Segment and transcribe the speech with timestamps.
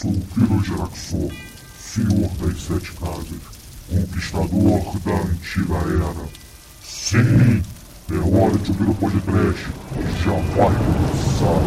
[0.00, 1.30] sou o Kiro Geraxor,
[1.78, 3.42] senhor das sete casas,
[3.90, 6.26] conquistador da antiga era.
[6.82, 7.62] Sim,
[8.10, 9.66] é hora de ouvir o podcast,
[10.24, 11.60] já vai começar.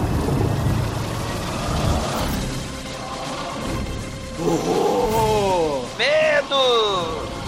[4.39, 5.85] Horror!
[5.99, 6.63] Medo!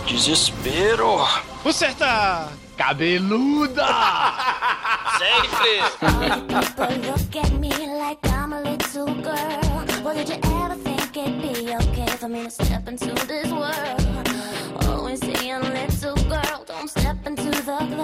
[0.05, 1.27] Desespero!
[1.63, 2.49] Buceta!
[2.77, 3.88] Cabeluda!
[5.17, 5.81] Sempre!
[12.29, 14.29] Me to step into this world?
[14.88, 17.97] Always saying, little girl, don't step into the club.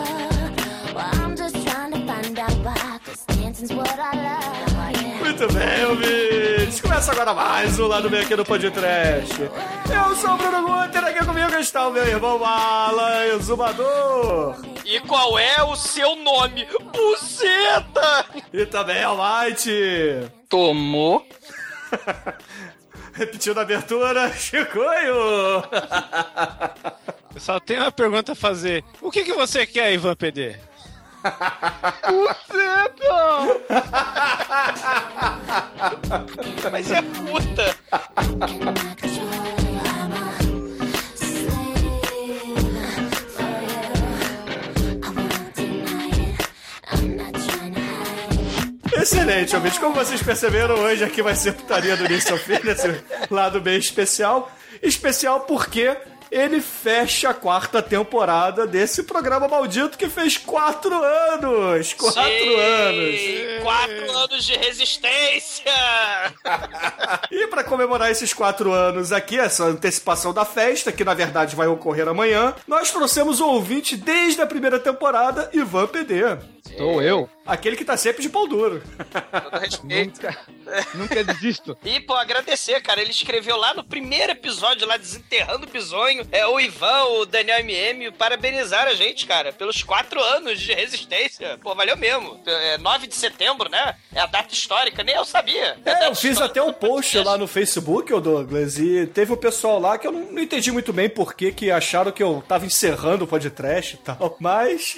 [0.93, 5.01] Well, I'm just trying to find out why, cause dancing's what I love.
[5.01, 5.19] Yeah.
[5.23, 6.81] Muito bem, ouvintes!
[6.81, 9.41] Começa agora mais um lado bem aqui do Podcast.
[9.41, 14.55] Eu sou o Bruno Guter, aqui comigo está o meu irmão Alan, exumador.
[14.85, 16.67] E qual é o seu nome?
[16.93, 18.25] Buceta!
[18.53, 19.69] E também o Light.
[20.49, 21.25] Tomou?
[23.13, 25.63] Repetindo a abertura, Chicoio.
[27.33, 28.83] Eu só tenho uma pergunta a fazer.
[29.01, 30.55] O que, que você quer, Ivan PD?
[36.71, 37.75] Mas é puta!
[49.01, 49.79] Excelente, ouvintes.
[49.79, 52.05] Como vocês perceberam, hoje aqui vai ser putaria do
[52.37, 54.51] fim, nesse lado bem especial.
[54.81, 55.97] Especial porque
[56.31, 61.93] ele fecha a quarta temporada desse programa maldito que fez quatro anos.
[61.93, 63.63] Quatro Sim, anos.
[63.63, 65.71] Quatro anos de resistência!
[67.31, 71.67] E para comemorar esses quatro anos aqui, essa antecipação da festa, que na verdade vai
[71.67, 76.21] ocorrer amanhã, nós trouxemos o ouvinte desde a primeira temporada, Ivan PD.
[76.77, 77.29] Sou eu.
[77.45, 78.83] Aquele que tá sempre de pau duro.
[79.43, 80.21] Todo respeito.
[80.21, 80.37] Nunca,
[80.93, 81.77] nunca desisto.
[81.83, 83.01] E, pô, agradecer, cara.
[83.01, 87.59] Ele escreveu lá no primeiro episódio, lá Desenterrando o Bisonho, é o Ivan, o Daniel
[87.61, 91.57] MM, parabenizar a gente, cara, pelos quatro anos de resistência.
[91.61, 92.39] Pô, valeu mesmo.
[92.45, 93.95] É 9 de setembro, né?
[94.13, 95.71] É a data histórica, nem eu sabia.
[95.85, 99.07] a É, data eu fiz histórica até um post lá no Facebook, ô Douglas, e
[99.07, 102.11] teve o pessoal lá que eu não, não entendi muito bem por que que acharam
[102.11, 104.97] que eu tava encerrando o podcast e tal, mas...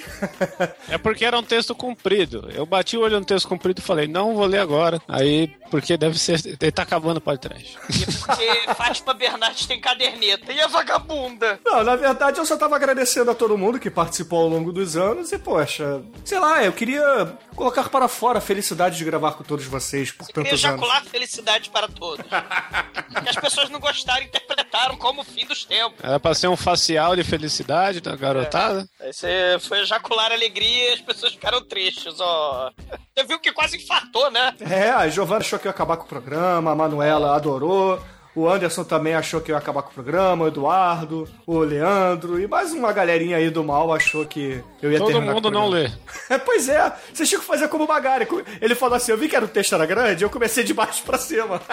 [0.88, 2.33] É porque era um texto comprido.
[2.54, 5.00] Eu bati o olho no texto comprido e falei, não vou ler agora.
[5.08, 6.40] Aí, porque deve ser.
[6.44, 7.76] Ele tá acabando o podcast.
[7.90, 10.52] E porque Fátima Bernardes tem caderneta.
[10.52, 11.58] E a vagabunda?
[11.64, 14.96] não, na verdade eu só tava agradecendo a todo mundo que participou ao longo dos
[14.96, 19.44] anos e, poxa, sei lá, eu queria colocar para fora a felicidade de gravar com
[19.44, 20.76] todos vocês por Queria tantos anos.
[20.80, 22.24] ejacular felicidade para todos.
[22.26, 25.98] que as pessoas não gostaram, interpretaram como o fim dos tempos.
[26.02, 28.88] Era pra ser um facial de felicidade da garotada.
[29.00, 32.70] Aí você foi ejacular alegria e as pessoas ficaram tristes, ó.
[33.14, 34.54] Você viu que quase infartou, né?
[34.60, 38.00] É, a Giovana achou que ia acabar com o programa, a Manuela adorou.
[38.34, 42.48] O Anderson também achou que ia acabar com o programa, o Eduardo, o Leandro e
[42.48, 45.60] mais uma galerinha aí do mal achou que eu ia Todo terminar mundo com o
[45.60, 45.88] não lê.
[46.28, 48.26] É, pois é, vocês tinham que fazer como o Magari.
[48.60, 51.04] Ele falou assim: eu vi que era o texto era grande, eu comecei de baixo
[51.04, 51.62] pra cima.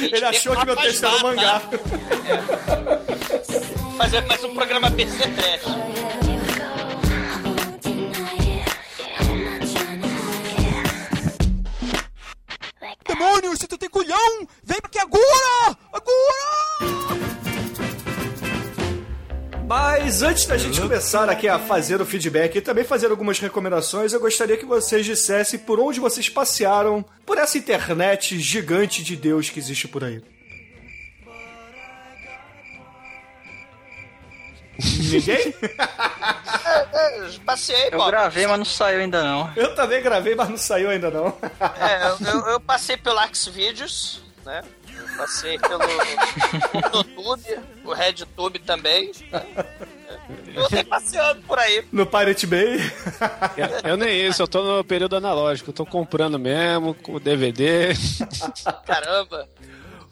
[0.00, 1.62] Ele achou que meu texto era um mangá.
[3.96, 6.29] Fazer mais um programa PC Trash.
[13.10, 15.76] Demônio, se tu tem culhão, vem aqui agora!
[15.92, 17.20] Agora!
[19.66, 24.12] Mas antes da gente começar aqui a fazer o feedback e também fazer algumas recomendações,
[24.12, 29.50] eu gostaria que vocês dissessem por onde vocês passearam por essa internet gigante de Deus
[29.50, 30.22] que existe por aí.
[35.10, 35.54] Ninguém?
[36.92, 39.52] É, passei, Eu gravei, mas não saiu ainda não.
[39.56, 41.28] Eu também gravei, mas não saiu ainda não.
[41.78, 44.62] É, eu, eu- eu passei pelo Xvideos, né?
[44.88, 45.82] Eu passei pelo
[46.74, 49.12] YouTube, o RedTube também.
[49.30, 49.46] né?
[50.54, 51.84] Eu andei passeando por aí.
[51.92, 52.78] No Pirate Bay.
[53.84, 55.70] Eu nem isso, eu tô no período analógico.
[55.70, 57.90] Eu tô comprando mesmo, com DVD.
[58.86, 59.48] Caramba.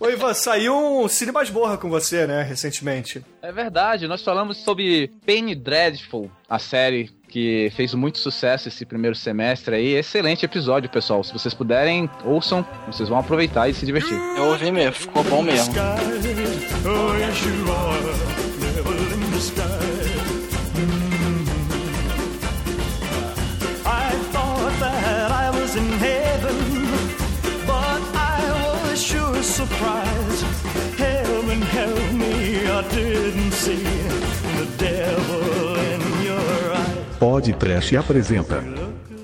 [0.01, 3.21] Ô Ivan, saiu um Cine Masmorra com você, né, recentemente.
[3.43, 9.17] É verdade, nós falamos sobre Penny Dreadful, a série que fez muito sucesso esse primeiro
[9.17, 9.95] semestre aí.
[9.95, 11.25] Excelente episódio, pessoal.
[11.25, 14.17] Se vocês puderem, ouçam, vocês vão aproveitar e se divertir.
[14.37, 15.75] Eu ouvi mesmo, ficou bom mesmo.
[33.69, 33.99] Eyes.
[37.19, 38.63] Podcast apresenta.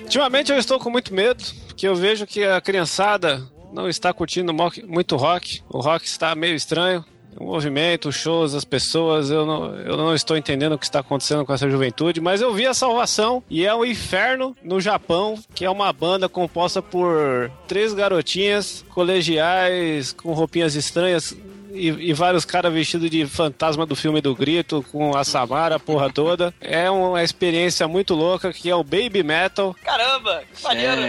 [0.01, 4.53] Ultimamente eu estou com muito medo, porque eu vejo que a criançada não está curtindo
[4.53, 5.61] muito rock.
[5.69, 7.05] O rock está meio estranho.
[7.37, 10.99] O movimento, os shows, as pessoas, eu não, eu não estou entendendo o que está
[10.99, 15.37] acontecendo com essa juventude, mas eu vi a salvação e é o Inferno no Japão,
[15.53, 21.35] que é uma banda composta por três garotinhas colegiais com roupinhas estranhas
[21.75, 25.79] e, e vários caras vestidos de fantasma do filme do Grito, com a Samara, a
[25.79, 26.53] porra toda.
[26.61, 29.75] É uma experiência muito louca que é o Baby Metal.
[29.83, 31.01] Caramba, que maneiro.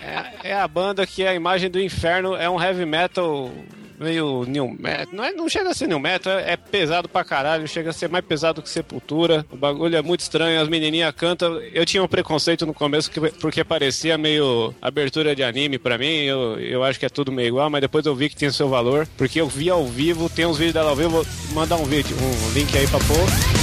[0.00, 3.50] É, é a banda que é a imagem do inferno, é um heavy metal
[3.98, 5.06] meio new metal.
[5.12, 7.92] Não, é, não chega a ser new metal, é, é pesado pra caralho, chega a
[7.92, 9.44] ser mais pesado que Sepultura.
[9.50, 11.60] O bagulho é muito estranho, as menininhas cantam.
[11.60, 16.06] Eu tinha um preconceito no começo que- porque parecia meio abertura de anime pra mim.
[16.24, 18.68] Eu, eu acho que é tudo meio igual, mas depois eu vi que tem seu
[18.68, 19.06] valor.
[19.16, 22.16] Porque eu vi ao vivo, tem uns vídeos dela ao vivo, vou mandar um vídeo,
[22.20, 23.55] um link aí pra pôr.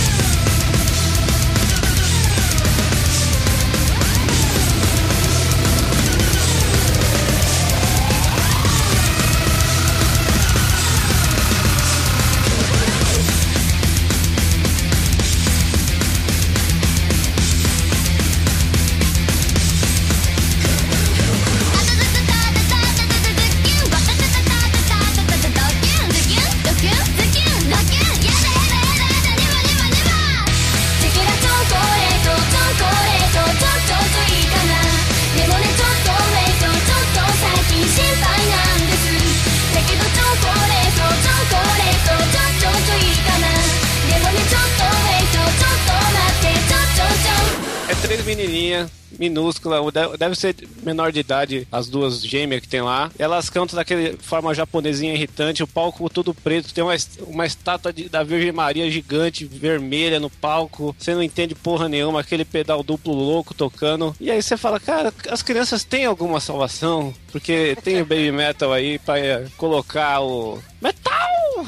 [49.30, 49.80] Minúscula,
[50.18, 53.10] deve ser menor de idade, as duas gêmeas que tem lá.
[53.18, 56.96] Elas cantam daquele forma japonesinha irritante, o palco todo preto, tem uma,
[57.28, 60.96] uma estátua de- da Virgem Maria gigante, vermelha no palco.
[60.98, 64.16] Você não entende porra nenhuma, aquele pedal duplo louco tocando.
[64.20, 67.14] E aí você fala, cara, as crianças têm alguma salvação?
[67.32, 71.66] Porque tem o Baby Metal aí pra eh, colocar o metal!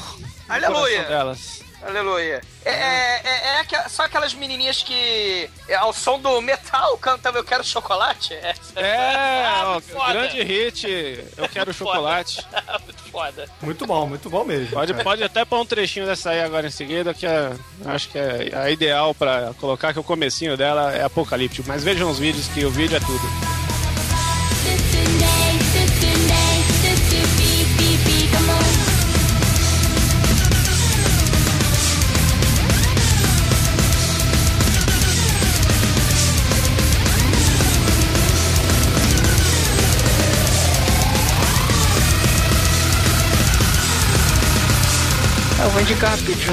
[0.47, 1.03] Aleluia.
[1.03, 1.61] Delas.
[1.85, 2.41] Aleluia.
[2.63, 7.31] É, é, é, é aqua- só aquelas menininhas que, é, ao som do metal, cantam
[7.33, 8.33] Eu Quero Chocolate?
[8.33, 10.87] É, É, Ah, ó, grande hit.
[11.37, 12.45] Eu quero Muito chocolate.
[12.85, 13.47] Muito foda.
[13.61, 14.71] Muito bom, muito bom mesmo.
[14.71, 15.03] Pode, cara.
[15.03, 17.51] pode até pôr um trechinho dessa aí agora em seguida, que é,
[17.85, 21.67] acho que é a ideal pra colocar, que o comecinho dela é apocalíptico.
[21.67, 23.54] Mas vejam os vídeos, que o vídeo é tudo.
[45.85, 46.51] Indicar rapidinho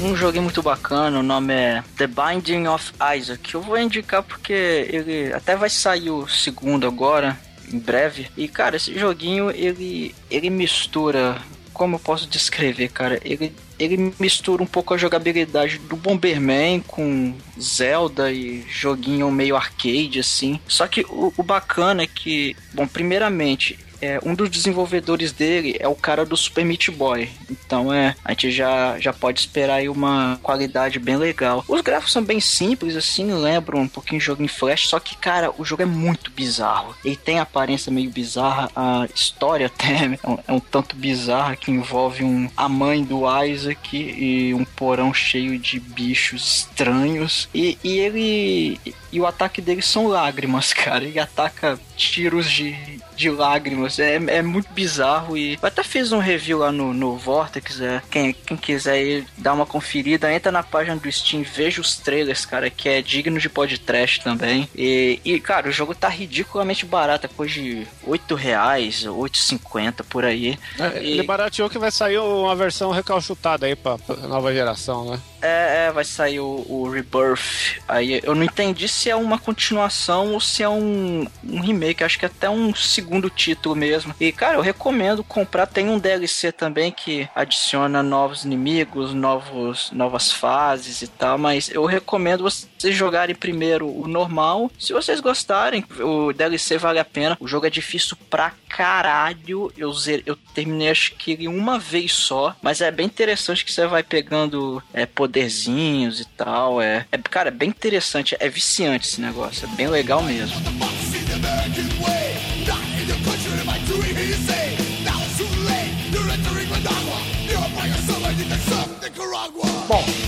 [0.00, 3.52] um, um joguinho muito bacana, o nome é The Binding of Isaac.
[3.52, 7.38] Eu vou indicar porque ele até vai sair o segundo agora,
[7.70, 8.26] em breve.
[8.34, 11.36] E cara, esse joguinho ele, ele mistura.
[11.74, 13.20] Como eu posso descrever, cara?
[13.22, 20.20] Ele, ele mistura um pouco a jogabilidade do Bomberman com Zelda e joguinho meio arcade,
[20.20, 20.58] assim.
[20.66, 25.88] Só que o, o bacana é que, bom, primeiramente, é, um dos desenvolvedores dele é
[25.88, 27.30] o cara do Super Meat Boy.
[27.50, 31.64] Então é, a gente já, já pode esperar aí uma qualidade bem legal.
[31.68, 35.52] Os gráficos são bem simples, assim, lembram um pouquinho jogo em flash, só que, cara,
[35.56, 36.94] o jogo é muito bizarro.
[37.04, 41.70] Ele tem aparência meio bizarra, a história até é um, é um tanto bizarra que
[41.70, 47.48] envolve um, a mãe do Isaac e um porão cheio de bichos estranhos.
[47.54, 48.80] E, e ele.
[49.12, 51.04] E o ataque dele são lágrimas, cara.
[51.04, 53.98] Ele ataca tiros de, de lágrimas.
[53.98, 55.36] É, é muito bizarro.
[55.36, 57.80] E eu até fiz um review lá no, no Vortex.
[57.80, 58.02] É.
[58.10, 62.44] Quem, quem quiser ir dar uma conferida, entra na página do Steam, veja os trailers,
[62.46, 64.68] cara, que é digno de podcast também.
[64.74, 70.24] E, e cara, o jogo tá ridiculamente barato, é coisa de 8 reais, 8,50 por
[70.24, 70.58] aí.
[70.78, 75.10] É, E- Ele barateou que vai sair uma versão recalchutada aí pra, pra nova geração,
[75.10, 75.20] né?
[75.42, 77.78] É, é, vai sair o, o Rebirth.
[77.86, 82.02] Aí eu não entendi se é uma continuação ou se é um, um remake.
[82.02, 84.14] Acho que até um segundo título mesmo.
[84.20, 85.66] E, cara, eu recomendo comprar.
[85.66, 91.38] Tem um DLC também que adiciona novos inimigos, novos, novas fases e tal.
[91.38, 94.70] Mas eu recomendo vocês jogarem primeiro o normal.
[94.78, 97.36] Se vocês gostarem, o DLC vale a pena.
[97.40, 99.72] O jogo é difícil pra caralho.
[99.76, 99.92] Eu,
[100.26, 102.54] eu terminei acho que ele uma vez só.
[102.62, 106.80] Mas é bem interessante que você vai pegando é, poderzinhos e tal.
[106.80, 108.36] É, é, cara, é bem interessante.
[108.38, 109.68] É viciante esse negócio.
[109.72, 110.56] É bem legal mesmo.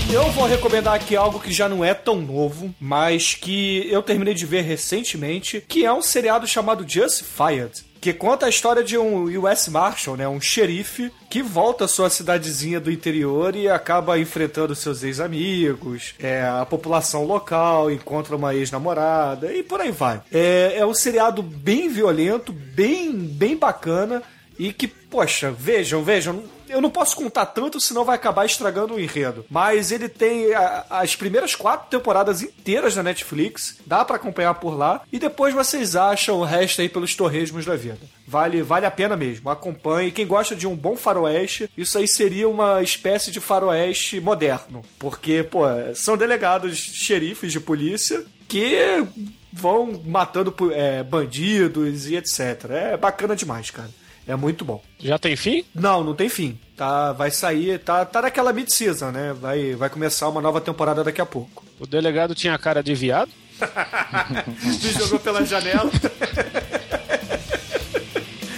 [0.09, 4.35] Eu vou recomendar aqui algo que já não é tão novo, mas que eu terminei
[4.35, 7.85] de ver recentemente, que é um seriado chamado Justified.
[8.01, 10.29] Que conta a história de um US Marshal, né?
[10.29, 16.43] Um xerife que volta à sua cidadezinha do interior e acaba enfrentando seus ex-amigos, é,
[16.45, 20.23] a população local, encontra uma ex-namorada e por aí vai.
[20.33, 24.23] É, é um seriado bem violento, bem, bem bacana
[24.57, 29.01] e que, poxa, vejam, vejam, eu não posso contar tanto, senão vai acabar estragando o
[29.01, 29.45] enredo.
[29.51, 34.77] Mas ele tem a- as primeiras quatro temporadas inteiras na Netflix, dá pra acompanhar por
[34.77, 38.01] lá, e depois vocês acham o resto aí pelos torresmos da vida.
[38.27, 40.11] Vale, vale a pena mesmo, acompanhe.
[40.11, 44.83] Quem gosta de um bom faroeste, isso aí seria uma espécie de faroeste moderno.
[44.99, 45.63] Porque, pô,
[45.95, 49.05] são delegados xerifes de polícia que
[49.53, 52.41] vão matando é, bandidos e etc.
[52.71, 53.91] É bacana demais, cara.
[54.26, 54.83] É muito bom.
[54.99, 55.64] Já tem fim?
[55.75, 56.59] Não, não tem fim.
[56.76, 59.33] Tá, vai sair, tá, tá naquela mid-season, né?
[59.40, 61.64] Vai, vai começar uma nova temporada daqui a pouco.
[61.78, 63.30] O delegado tinha cara de viado?
[64.64, 65.90] Me jogou pela janela.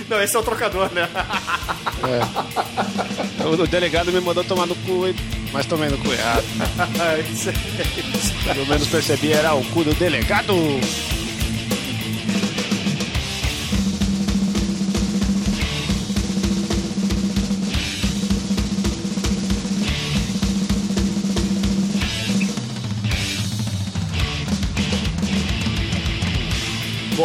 [0.08, 1.06] Não, esse é o trocador, né?
[3.44, 5.02] O, o delegado me mandou tomar no cu,
[5.52, 6.44] mas tomei no cu errado.
[7.30, 10.54] Isso é- Pelo menos percebi, era o cu do delegado.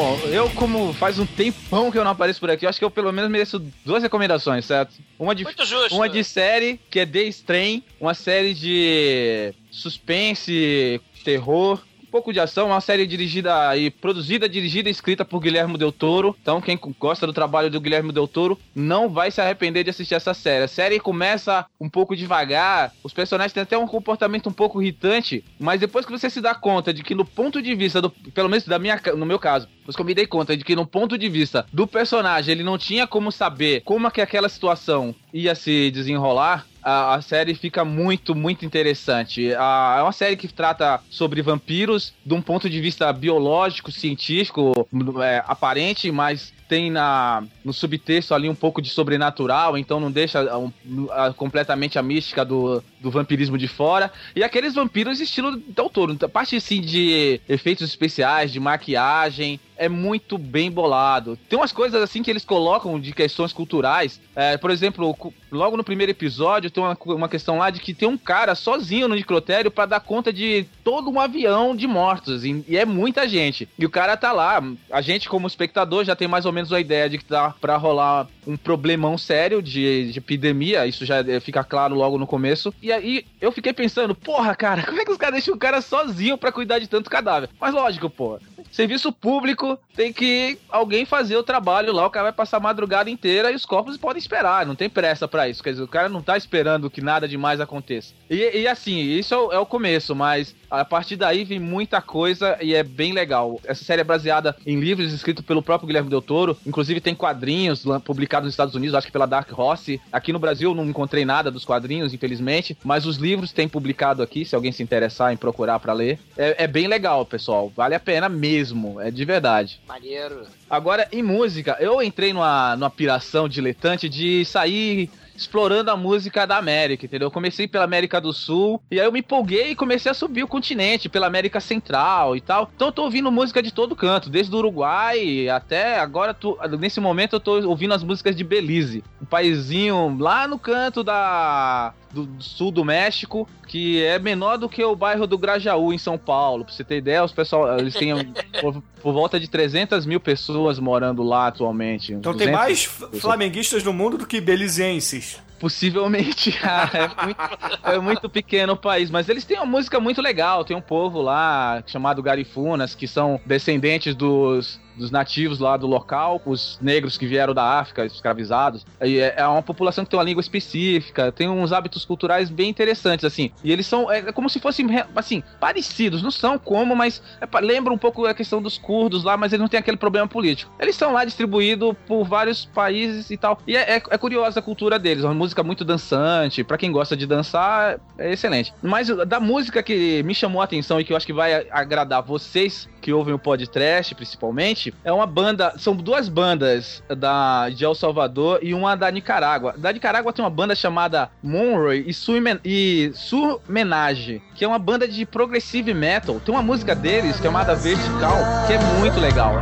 [0.04, 2.84] Bom, eu como faz um tempão que eu não apareço por aqui, eu acho que
[2.84, 4.96] eu pelo menos mereço duas recomendações, certo?
[5.18, 5.96] Uma de, Muito justo.
[5.96, 11.82] uma de série, que é The Strain, uma série de suspense, terror,
[12.14, 16.38] pouco de ação, uma série dirigida e produzida, dirigida e escrita por Guilherme Del Toro.
[16.40, 20.14] Então, quem gosta do trabalho do Guilherme Del Toro não vai se arrepender de assistir
[20.14, 20.66] essa série.
[20.66, 25.44] A série começa um pouco devagar, os personagens têm até um comportamento um pouco irritante,
[25.60, 28.48] mas depois que você se dá conta de que no ponto de vista do, pelo
[28.48, 30.86] menos da minha, no meu caso, depois que eu me dei conta de que no
[30.86, 35.16] ponto de vista do personagem, ele não tinha como saber como é que aquela situação
[35.34, 39.54] ia se desenrolar, a, a série fica muito, muito interessante.
[39.56, 44.88] A- é uma série que trata sobre vampiros de um ponto de vista biológico, científico,
[45.24, 50.40] é, aparente, mas tem na, no subtexto ali um pouco de sobrenatural, então não deixa
[50.40, 50.72] ah, um,
[51.12, 54.12] ah, completamente a mística do, do vampirismo de fora.
[54.36, 56.14] E aqueles vampiros estilo Del Toro.
[56.14, 61.38] Então, parte assim de efeitos especiais, de maquiagem, é muito bem bolado.
[61.50, 64.22] Tem umas coisas assim que eles colocam de questões culturais.
[64.36, 65.16] É, por exemplo,
[65.52, 69.08] logo no primeiro episódio tem uma, uma questão lá de que tem um cara sozinho
[69.08, 72.46] no necrotério pra dar conta de todo um avião de mortos.
[72.46, 73.68] E, e é muita gente.
[73.78, 74.64] E o cara tá lá.
[74.90, 77.76] A gente, como espectador, já tem mais ou menos a ideia de que tá pra
[77.78, 80.86] rolar um problemão sério de, de epidemia.
[80.86, 82.74] Isso já é, fica claro logo no começo.
[82.82, 85.82] E aí eu fiquei pensando, porra, cara, como é que os caras deixam o cara
[85.82, 87.50] sozinho pra cuidar de tanto cadáver?
[87.60, 88.40] Mas lógico, pô.
[88.72, 93.08] Serviço público tem que alguém fazer o trabalho lá, o cara vai passar a madrugada
[93.08, 95.62] inteira e os corpos podem esperar, não tem pressa pra isso.
[95.62, 98.14] Quer dizer, o cara não tá esperando que nada demais aconteça.
[98.28, 102.02] E, e assim, isso é o, é o começo, mas a partir daí vem muita
[102.02, 103.60] coisa e é bem legal.
[103.64, 107.86] Essa série é baseada em livros escritos pelo próprio Guilherme Del Toro, inclusive tem quadrinhos
[107.86, 108.00] lan-
[108.34, 110.02] publicados nos Estados Unidos, acho que pela Dark Horse.
[110.12, 114.44] Aqui no Brasil não encontrei nada dos quadrinhos, infelizmente, mas os livros tem publicado aqui,
[114.44, 116.20] se alguém se interessar em procurar pra ler.
[116.38, 119.80] É, é bem legal, pessoal, vale a pena mesmo, é de verdade.
[119.88, 120.48] Maneiro.
[120.70, 126.58] Agora, em música, eu entrei numa, numa piração diletante de sair explorando a música da
[126.58, 127.28] América, entendeu?
[127.28, 130.44] Eu comecei pela América do Sul, e aí eu me empolguei e comecei a subir
[130.44, 132.70] o continente, pela América Central e tal.
[132.76, 136.36] Então eu tô ouvindo música de todo canto, desde o Uruguai até agora,
[136.80, 141.94] nesse momento eu tô ouvindo as músicas de Belize, um paísinho lá no canto da...
[142.14, 145.98] Do, do sul do México, que é menor do que o bairro do Grajaú, em
[145.98, 146.64] São Paulo.
[146.64, 148.14] Pra você ter ideia, os pessoal, eles têm
[148.62, 152.14] por, por volta de 300 mil pessoas morando lá atualmente.
[152.14, 152.84] Então tem 200 mais
[153.20, 155.42] flamenguistas no mundo do que belizenses.
[155.64, 157.14] Possivelmente, cara.
[157.14, 157.40] É muito,
[157.84, 159.10] é muito pequeno o país.
[159.10, 160.66] Mas eles têm uma música muito legal.
[160.66, 166.42] Tem um povo lá chamado Garifunas, que são descendentes dos, dos nativos lá do local,
[166.46, 168.86] os negros que vieram da África, escravizados.
[169.00, 173.24] É é uma população que tem uma língua específica, tem uns hábitos culturais bem interessantes,
[173.26, 173.52] assim.
[173.64, 176.22] E eles são é, como se fossem, assim, parecidos.
[176.22, 179.62] Não são como, mas é, lembra um pouco a questão dos curdos lá, mas eles
[179.62, 180.72] não têm aquele problema político.
[180.80, 183.60] Eles são lá distribuídos por vários países e tal.
[183.68, 185.24] E é, é, é curiosa a cultura deles.
[185.24, 186.64] Uma música música muito dançante.
[186.64, 188.74] Pra quem gosta de dançar, é excelente.
[188.82, 192.24] Mas da música que me chamou a atenção e que eu acho que vai agradar
[192.24, 195.74] vocês que ouvem o podcast, principalmente, é uma banda.
[195.78, 199.76] São duas bandas da, de El Salvador e uma da Nicarágua.
[199.78, 205.08] Da Nicarágua tem uma banda chamada Monroy e, Surmen, e Surmenage, que é uma banda
[205.08, 206.40] de progressive metal.
[206.40, 209.62] Tem uma música deles chamada Vertical, que é muito legal.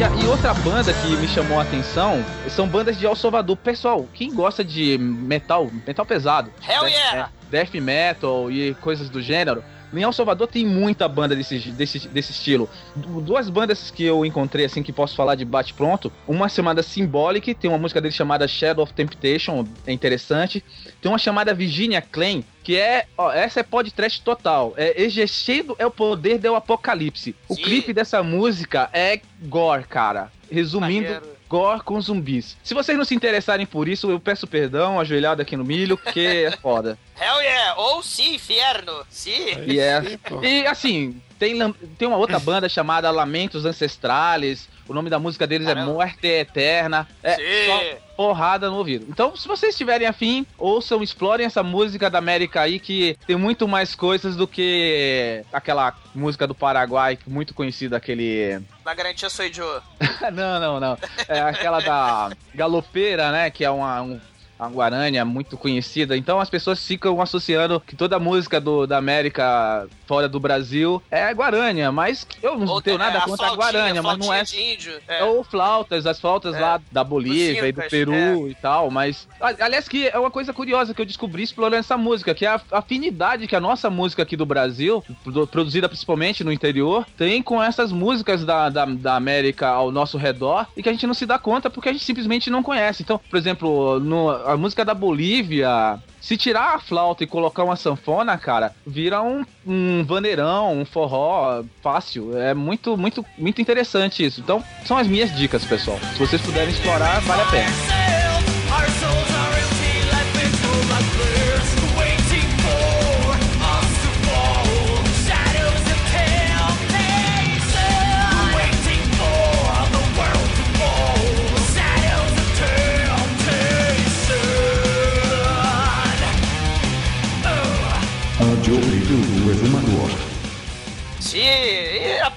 [0.00, 3.54] E, e outra banda que me chamou a atenção são bandas de El Salvador.
[3.58, 7.30] Pessoal, quem gosta de metal, metal pesado, Hell death, yeah!
[7.50, 12.32] death metal e coisas do gênero, em El Salvador tem muita banda desse, desse, desse
[12.32, 12.68] estilo.
[12.94, 16.12] Du- Duas bandas que eu encontrei, assim, que posso falar de bate-pronto.
[16.26, 20.62] Uma chamada Symbolic, tem uma música dele chamada Shadow of Temptation, é interessante.
[21.00, 24.74] Tem uma chamada Virginia Klein, que é, ó, essa é podcast total.
[24.76, 27.34] É Exercendo é o poder do apocalipse.
[27.48, 27.62] O Sim.
[27.62, 30.30] clipe dessa música é gore, cara.
[30.50, 31.39] Resumindo, Maneiro.
[31.50, 32.56] Gore com zumbis.
[32.62, 36.46] Se vocês não se interessarem por isso, eu peço perdão, ajoelhado aqui no milho, porque
[36.46, 36.96] é foda.
[37.20, 37.74] Hell yeah!
[37.76, 39.04] Ou sim, inferno!
[39.10, 39.46] Sim!
[40.08, 40.44] Sim, pô.
[40.44, 44.68] E assim, tem, tem uma outra banda chamada Lamentos Ancestrales.
[44.90, 45.88] O nome da música deles Caramba.
[45.88, 47.06] é Morte Eterna.
[47.22, 47.42] É Sim.
[47.66, 49.06] só porrada no ouvido.
[49.08, 53.68] Então, se vocês estiverem afim, ouçam, explorem essa música da América aí, que tem muito
[53.68, 58.60] mais coisas do que aquela música do Paraguai, muito conhecida, aquele.
[58.84, 59.80] Na garantia sou Joe.
[60.34, 60.98] não, não, não.
[61.28, 63.48] É aquela da Galopeira, né?
[63.48, 64.02] Que é uma.
[64.02, 64.20] Um,
[64.60, 69.86] uma guarânia muito conhecida, então as pessoas ficam associando que toda música do, da América
[70.06, 73.50] fora do Brasil é guarânia, mas eu não Ou tenho tem- nada a contra a
[73.54, 74.92] flautinha, guarânia, mas não é índio.
[75.08, 75.24] É.
[75.24, 76.60] ou flautas, as flautas É.
[76.60, 79.28] lá da Bolívia e do Peru e tal, mas.
[79.40, 82.48] a- Aliás, que é uma coisa curiosa que eu descobri explorando essa música, que é
[82.48, 87.42] a afinidade que a nossa música aqui do Brasil, produ- produzida principalmente no interior, tem
[87.42, 91.14] com essas músicas da, da, da América ao nosso redor e que a gente não
[91.14, 93.02] se dá conta porque a gente simplesmente não conhece.
[93.02, 95.98] Então, por exemplo, no, a música da Bolívia.
[96.20, 101.62] Se tirar a flauta e colocar uma sanfona, cara, vira um, um vaneirão, um forró
[101.82, 102.36] fácil.
[102.36, 104.40] É muito, muito, muito interessante isso.
[104.40, 105.98] Então, são as minhas dicas, pessoal.
[106.12, 109.19] Se vocês puderem explorar, vale a pena.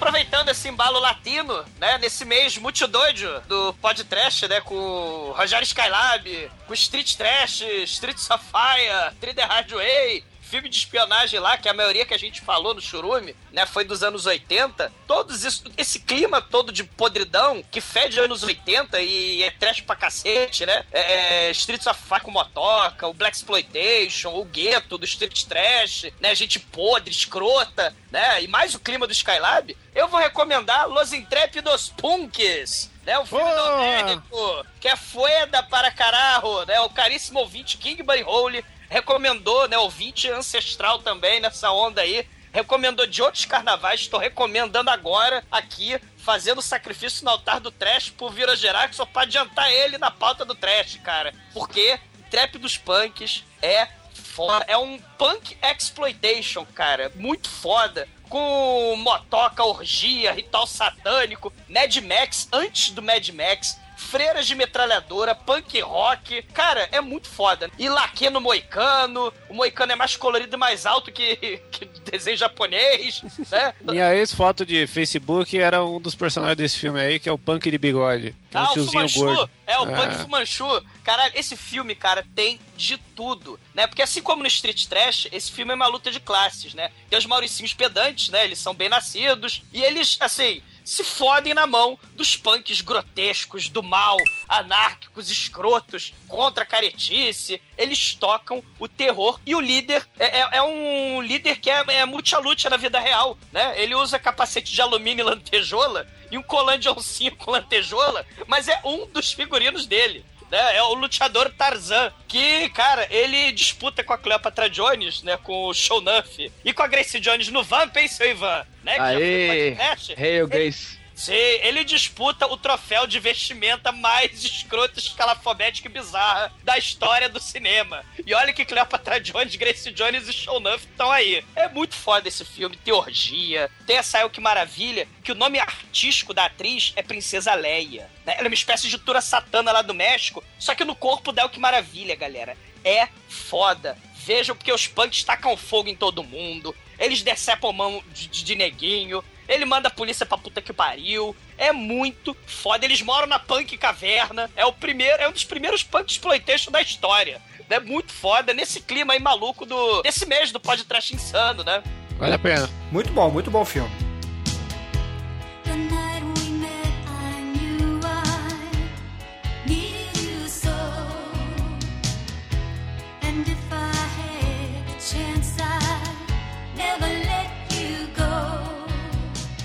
[0.04, 5.64] Aproveitando esse embalo latino, né, nesse mês muito doido do podcast, né, com o Rogério
[5.64, 12.06] Skylab, com Street Trash, Street Sapphire, 3D Hardway, filme de espionagem lá, que a maioria
[12.06, 14.92] que a gente falou no Churume, né, foi dos anos 80.
[15.06, 19.96] Todos isso, esse clima todo de podridão que fede anos 80 e é trash pra
[19.96, 20.84] cacete, né?
[20.92, 26.06] É, é, Street of Fire com motoca, o Black Exploitation, o gueto do Street Trash,
[26.20, 26.34] né?
[26.34, 28.42] Gente podre, escrota, né?
[28.42, 29.76] E mais o clima do Skylab.
[29.94, 32.92] Eu vou recomendar Los Intrépidos Punks.
[33.04, 33.70] Né, o filme Boa!
[33.70, 36.80] do Médico, que é foda para caralho, né?
[36.80, 39.76] O caríssimo ouvinte King Hole recomendou, né?
[39.76, 42.24] Ouvinte ancestral também nessa onda aí.
[42.52, 48.32] Recomendou de outros carnavais, estou recomendando agora aqui, fazendo sacrifício no altar do trash por
[48.32, 51.34] Vira Gerar, só pra adiantar ele na pauta do trash, cara.
[51.52, 51.98] Porque
[52.30, 54.64] Trap dos Punks é foda.
[54.68, 57.10] É um punk exploitation, cara.
[57.16, 58.08] Muito foda.
[58.28, 65.80] Com motoca, orgia, ritual satânico, Mad Max, antes do Mad Max, freiras de metralhadora, punk
[65.80, 66.42] rock.
[66.54, 67.70] Cara, é muito foda.
[67.78, 69.32] E laque no moicano.
[69.48, 71.36] O moicano é mais colorido e mais alto que,
[71.72, 73.74] que desenho japonês, né?
[73.82, 77.70] Minha ex-foto de Facebook era um dos personagens desse filme aí, que é o Punk
[77.70, 78.34] de Bigode.
[78.50, 79.20] Que é um Ah, o Fumanchu!
[79.24, 79.50] gordo.
[79.66, 79.96] É, o É.
[79.96, 80.84] Punk Fumanchu.
[81.02, 83.86] Caralho, esse filme, cara, tem de tudo, né?
[83.86, 86.90] Porque assim como no Street Trash, esse filme é uma luta de classes, né?
[87.10, 88.44] Tem os mauricinhos pedantes, né?
[88.44, 89.62] Eles são bem nascidos.
[89.72, 94.18] E eles, assim, se fodem na mão dos punks grotescos, do mal,
[94.48, 97.60] anárquicos, escrotos, contra a caretice.
[97.76, 99.40] Eles tocam o terror.
[99.46, 103.38] E o líder é, é- é um líder que é, é multialute na vida real,
[103.50, 103.80] né?
[103.80, 108.68] Ele usa capacete de alumínio e lantejola e um colã de oncinha com lantejola, mas
[108.68, 110.24] é um dos figurinos dele.
[110.50, 110.76] Né?
[110.76, 115.36] É o luteador Tarzan, que, cara, ele disputa com a Cleopatra Jones, né?
[115.36, 118.66] Com o Shownuff e com a Grace Jones no Van, hein, seu Ivan?
[118.82, 118.92] Né?
[118.92, 119.76] que já foi Aê!
[120.16, 121.03] Hail Grace.
[121.14, 127.38] Sim, ele disputa o troféu de vestimenta mais escrota, escalafobética e bizarra da história do
[127.40, 128.04] cinema.
[128.26, 131.44] E olha que Cleopatra Jones, Grace Jones e Shownuff estão aí.
[131.54, 136.32] É muito foda esse filme, tem orgia, tem essa que maravilha, que o nome artístico
[136.34, 138.10] da atriz é Princesa Leia.
[138.24, 138.34] né?
[138.36, 141.48] Ela é uma espécie de tura satana lá do México, só que no corpo dela
[141.48, 142.56] que maravilha, galera.
[142.84, 143.96] É foda.
[144.16, 148.54] Vejam porque os punks tacam fogo em todo mundo, eles decepam mão de, de, de
[148.54, 151.34] neguinho, ele manda a polícia pra puta que pariu.
[151.56, 152.84] É muito foda.
[152.84, 154.50] Eles moram na punk caverna.
[154.56, 157.40] É o primeiro, é um dos primeiros punk exploitation da história.
[157.68, 161.82] É muito foda nesse clima aí maluco do desse mês do podcast insano, né?
[162.18, 162.70] Vale a pena.
[162.92, 164.03] Muito bom, muito bom filme.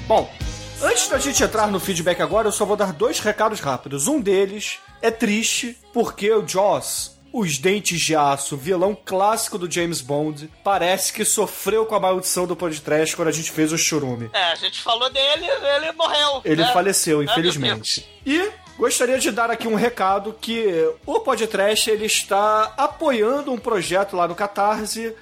[0.09, 0.27] Bom,
[0.81, 4.07] antes da gente entrar no feedback agora, eu só vou dar dois recados rápidos.
[4.07, 10.01] Um deles é triste, porque o Joss, os dentes de aço, vilão clássico do James
[10.01, 14.31] Bond, parece que sofreu com a maldição do podcast quando a gente fez o churume.
[14.33, 16.41] É, a gente falou dele, ele morreu.
[16.43, 16.73] Ele né?
[16.73, 18.09] faleceu, meu infelizmente.
[18.25, 24.15] E gostaria de dar aqui um recado que o podcast ele está apoiando um projeto
[24.15, 25.15] lá no Catarse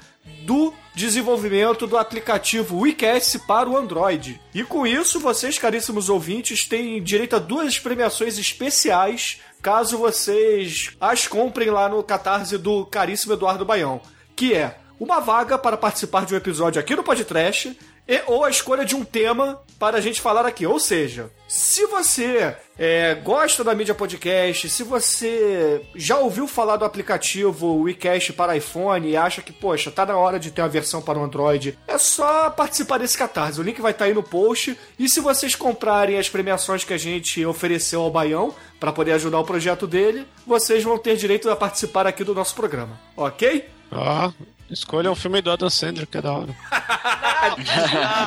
[0.44, 4.40] do desenvolvimento do aplicativo WeCast para o Android.
[4.54, 11.28] E com isso, vocês, caríssimos ouvintes, têm direito a duas premiações especiais caso vocês as
[11.28, 14.02] comprem lá no Catarse do caríssimo Eduardo Baião,
[14.36, 18.50] que é uma vaga para participar de um episódio aqui no podcast e, ou a
[18.50, 20.66] escolha de um tema para a gente falar aqui.
[20.66, 26.86] Ou seja, se você é, gosta da mídia podcast, se você já ouviu falar do
[26.86, 31.02] aplicativo WeCast para iPhone e acha que, poxa, tá na hora de ter uma versão
[31.02, 33.60] para o Android, é só participar desse catarse.
[33.60, 34.78] O link vai estar aí no post.
[34.98, 39.40] E se vocês comprarem as premiações que a gente ofereceu ao Baião para poder ajudar
[39.40, 43.00] o projeto dele, vocês vão ter direito a participar aqui do nosso programa.
[43.16, 43.66] Ok?
[43.92, 44.32] Ó,
[44.70, 46.56] escolha um filme do Adam Sandler, que é da hora.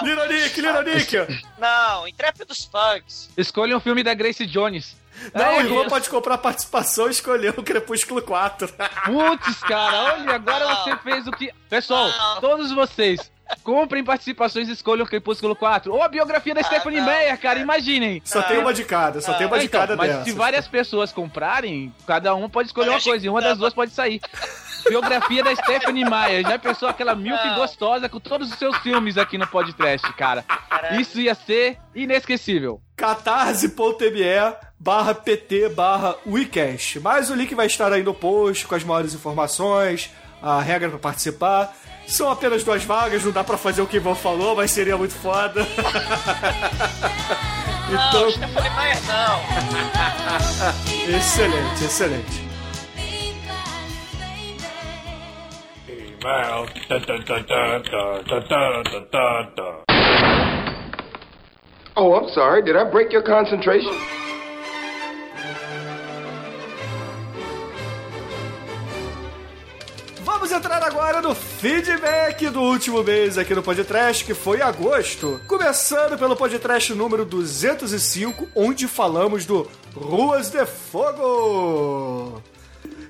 [0.02, 1.42] Little Nick!
[1.58, 3.30] Não, Intrépidos Punks.
[3.36, 4.96] Escolha um filme da Grace Jones.
[5.34, 8.68] Não, É o Ivan pode comprar participação e escolher o Crepúsculo 4.
[9.04, 10.76] Putz, cara, olha, agora Não.
[10.84, 11.52] você fez o que.
[11.68, 12.40] Pessoal, Não.
[12.40, 13.30] todos vocês,
[13.62, 15.92] comprem participações e escolham Crepúsculo 4.
[15.92, 17.06] Ou a biografia da Stephanie não.
[17.06, 18.22] Meyer, cara, imaginem.
[18.24, 20.24] Só tem uma de cada, só tem uma É, de então, cada mas dessas.
[20.24, 23.90] se várias pessoas comprarem, cada um pode escolher uma coisa e uma das duas pode
[23.92, 24.22] sair.
[24.88, 26.42] Biografia da Stephanie Meyer.
[26.42, 27.56] Já pensou aquela milk Não.
[27.56, 30.44] gostosa com todos os seus filmes aqui no podcast, cara?
[30.98, 32.80] Isso ia ser inesquecível.
[32.96, 34.22] catarse.me
[34.78, 37.00] barra pt barra WeCast.
[37.00, 40.10] Mas o link vai estar aí no post com as maiores informações,
[40.42, 41.76] a regra para participar.
[42.06, 44.96] São apenas duas vagas, não dá pra fazer o que o Ivan falou, mas seria
[44.96, 45.64] muito foda.
[47.88, 49.40] Não, então, Stephanie Meyer não.
[51.18, 52.49] excelente, excelente.
[61.96, 62.62] Oh, I'm sorry.
[62.62, 63.92] Did I break your concentration?
[70.22, 75.40] Vamos entrar agora no feedback do último mês aqui no Podcast, que foi agosto.
[75.46, 82.42] Começando pelo Podcast número 205, onde falamos do Ruas de Fogo.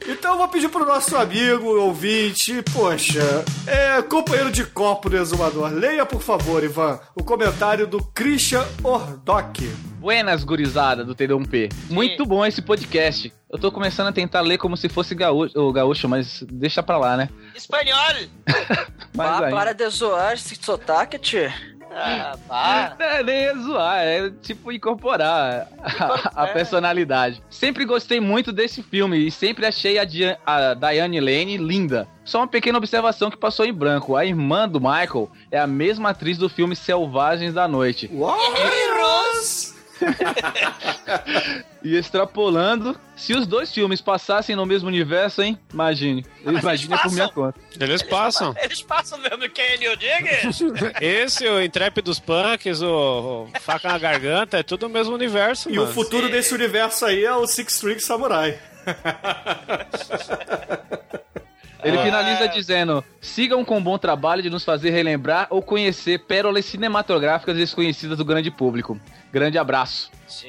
[0.09, 3.21] Então eu vou pedir pro nosso amigo, ouvinte, poxa,
[3.67, 9.67] é, companheiro de copo do exumador, leia por favor, Ivan, o comentário do Christian Ordock.
[10.01, 11.71] Buenas, gurizada do TD1P.
[11.91, 13.31] Muito bom esse podcast.
[13.53, 16.97] Eu tô começando a tentar ler como se fosse gaúcho, o gaúcho, mas deixa pra
[16.97, 17.29] lá, né?
[17.55, 18.15] Espanhol.
[19.15, 21.53] Mas Ah, aí- para de zoar esse sotaque, tio.
[21.90, 22.96] Ah, pá.
[22.98, 26.53] É, nem é zoar, é tipo incorporar a, a é.
[26.53, 27.42] personalidade.
[27.50, 32.07] Sempre gostei muito desse filme e sempre achei a, Dia- a Diane Lane linda.
[32.24, 36.11] Só uma pequena observação que passou em branco: a irmã do Michael é a mesma
[36.11, 38.09] atriz do filme Selvagens da Noite.
[38.09, 39.70] Guerreiros!
[41.83, 45.59] E extrapolando, se os dois filmes passassem no mesmo universo, hein?
[45.73, 46.27] Imagine.
[46.45, 47.59] Mas Imagine por minha conta.
[47.81, 48.55] Eles passam.
[48.61, 50.63] Eles passam mesmo quem é Neil Diggs?
[51.01, 55.77] Esse, o Intrépidos Punks, o, o Faca na Garganta, é tudo o mesmo universo, E
[55.77, 55.89] mano.
[55.91, 58.59] o futuro desse universo aí é o Six String Samurai.
[61.83, 62.03] Ele Ah.
[62.03, 67.57] finaliza dizendo: sigam com um bom trabalho de nos fazer relembrar ou conhecer pérolas cinematográficas
[67.57, 68.99] desconhecidas do grande público.
[69.33, 70.11] Grande abraço.
[70.27, 70.49] Sim.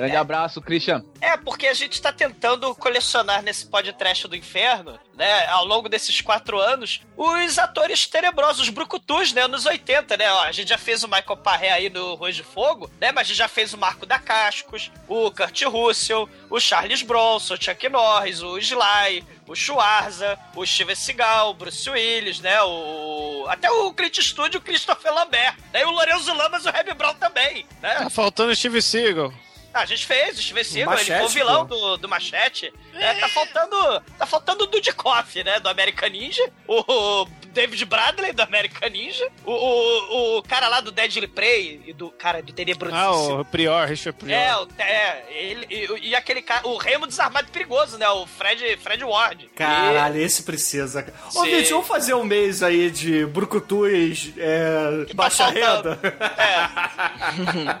[0.00, 1.04] Grande abraço, Christian.
[1.20, 6.22] É, porque a gente tá tentando colecionar nesse podcast do inferno, né, ao longo desses
[6.22, 10.78] quatro anos, os atores tenebrosos, os brucutus, né, anos 80, né, ó, a gente já
[10.78, 13.74] fez o Michael Parré aí no Rua de Fogo, né, mas a gente já fez
[13.74, 19.22] o Marco da Cascos, o Kurt Russell, o Charles Bronson, o Chuck Norris, o Sly,
[19.46, 23.44] o Schwarza, o Steven Seagal, o Bruce Willis, né, o...
[23.50, 26.72] até o Clint Eastwood e o Christopher Lambert, né, e o Lorenzo Lamas e o
[26.72, 27.96] Reb Brown também, né.
[27.96, 29.30] Tá faltando Steve Seagal.
[29.72, 31.74] Ah, a gente fez, o Seagal, ele foi o vilão pô.
[31.74, 32.72] do, do Machete.
[32.92, 34.00] É, tá faltando.
[34.18, 35.60] Tá faltando o Dudikoff, né?
[35.60, 36.50] Do American Ninja.
[36.66, 39.28] O, David Bradley, do American Ninja.
[39.44, 42.10] O, o, o cara lá do Deadly Prey e do.
[42.10, 43.36] Cara, do Tenebrosíssimo.
[43.36, 44.36] Ah, o Prior, Richard Prior.
[44.36, 48.08] É, o, é ele, e, e aquele cara, o Remo desarmado e perigoso, né?
[48.08, 49.48] O Fred, Fred Ward.
[49.54, 51.06] Caralho, esse precisa.
[51.34, 51.50] Ô, Sim.
[51.50, 55.90] Vítor, vamos fazer um mês aí de brucutus é, tá baixa faltando.
[55.90, 57.80] renda?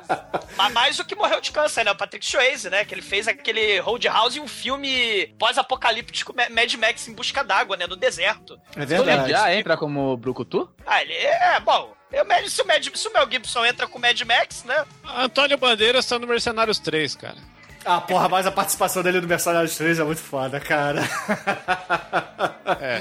[0.56, 1.90] Mas mais o que morreu de câncer, né?
[1.90, 2.84] O Patrick Swayze, né?
[2.84, 7.86] Que ele fez aquele Roadhouse e um filme pós-apocalíptico Mad Max em busca d'água, né?
[7.86, 8.60] No deserto.
[8.76, 9.30] É verdade.
[9.30, 10.68] já entra como Brucutu?
[10.86, 11.94] Ah, ele é, bom.
[12.12, 14.84] Eu, se, o Mad, se o Mel Gibson entra com o Mad Max, né?
[15.16, 17.36] Antônio Bandeiras tá no Mercenários 3, cara.
[17.84, 21.02] Ah, porra, mas a participação dele no Mercenários 3 é muito foda, cara.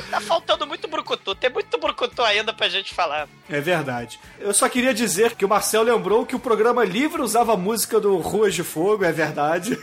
[0.09, 1.35] Tá faltando muito brucutu.
[1.35, 3.29] Tem muito brucutu ainda pra gente falar.
[3.47, 4.19] É verdade.
[4.39, 7.99] Eu só queria dizer que o Marcel lembrou que o programa Livre usava a música
[7.99, 9.77] do Ruas de Fogo, é verdade.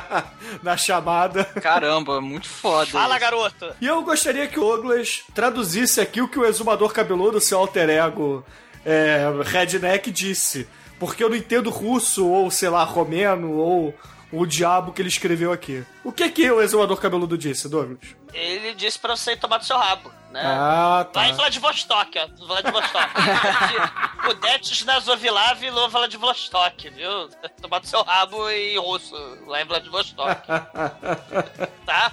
[0.62, 1.44] Na chamada.
[1.44, 2.86] Caramba, muito foda.
[2.90, 3.20] Fala, isso.
[3.20, 3.74] garoto.
[3.80, 7.90] E eu gostaria que o Douglas traduzisse aqui o que o exumador cabeludo, seu alter
[7.90, 8.44] ego
[8.84, 10.66] é, Redneck, disse.
[10.98, 13.94] Porque eu não entendo russo, ou sei lá, romeno, ou
[14.32, 15.84] o diabo que ele escreveu aqui.
[16.02, 17.98] O que que o exumador cabeludo disse, Douglas?
[18.32, 20.40] Ele disse pra você tomar do seu rabo, né?
[20.42, 21.36] Ah, Lá em tá.
[21.36, 22.46] Vladivostok, ó.
[22.46, 23.12] Vladivostok.
[24.24, 27.28] Pudetes na Zovilav e Lo Vladivostok, viu?
[27.60, 29.14] Tomar do seu rabo em russo,
[29.46, 30.46] lá em Vladivostok.
[31.84, 32.12] tá?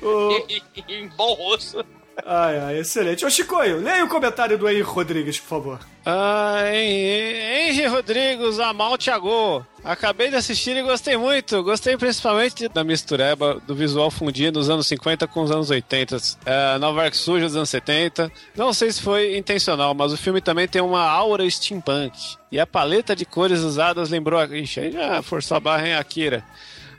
[0.88, 1.82] Em bom russo.
[2.24, 3.24] Ai, ai, excelente.
[3.24, 5.80] Ô, Chicoio, leia o comentário do Henrique Rodrigues, por favor.
[6.04, 9.66] Ah, Hen- Henry Rodrigues, Amal Thiago.
[9.84, 11.62] Acabei de assistir e gostei muito.
[11.62, 16.16] Gostei principalmente da mistureba, do visual fundido dos anos 50 com os anos 80.
[16.44, 18.30] É, Nova York suja dos anos 70.
[18.56, 22.16] Não sei se foi intencional, mas o filme também tem uma aura steampunk.
[22.50, 24.42] E a paleta de cores usadas lembrou...
[24.44, 26.44] Ixi, aí já forçou a barra em Akira.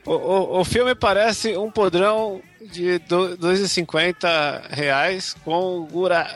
[0.05, 6.27] O, o, o filme parece um podrão de do- 2,50 reais com gura,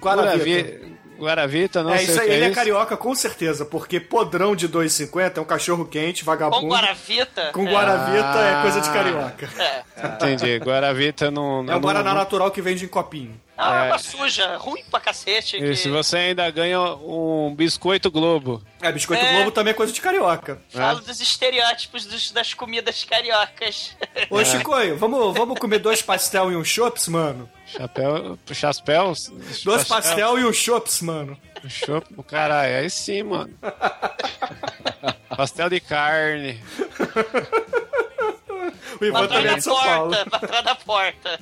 [0.00, 0.40] Guaravita.
[0.70, 4.00] Guaravi- Guaravita, não é, sei isso aí, que ele é é carioca com certeza, porque
[4.00, 6.66] podrão de 2,50 é um cachorro quente, Com vagabundo.
[6.66, 7.50] Guaravita.
[7.52, 8.62] Com Guaravita é, Ah.
[8.62, 9.48] coisa de carioca.
[9.58, 10.06] É.
[10.08, 10.56] Entendi.
[10.58, 11.64] Guaravita não.
[11.68, 13.40] É o Guaraná não- natural que vende em copinho.
[13.56, 15.56] Não, é uma suja, ruim pra cacete.
[15.56, 18.60] E que- se você ainda ganha um biscoito Globo.
[18.82, 19.32] É, biscoito É.
[19.36, 20.60] Globo também é coisa de carioca.
[20.70, 23.96] Falo dos estereótipos dos- das comidas cariocas.
[24.28, 27.48] Ô, Chicoio, vamos, vamos comer dois pastel e um chops, mano?
[27.66, 28.38] Chapéu.
[28.52, 29.12] Chapéu.
[29.64, 31.38] Dois pastel e um chops, mano.
[31.68, 33.50] Chopp, caralho, aí sim, mano.
[35.36, 36.60] Pastel de carne.
[39.00, 41.40] O Ivan é da porta, patrão da porta.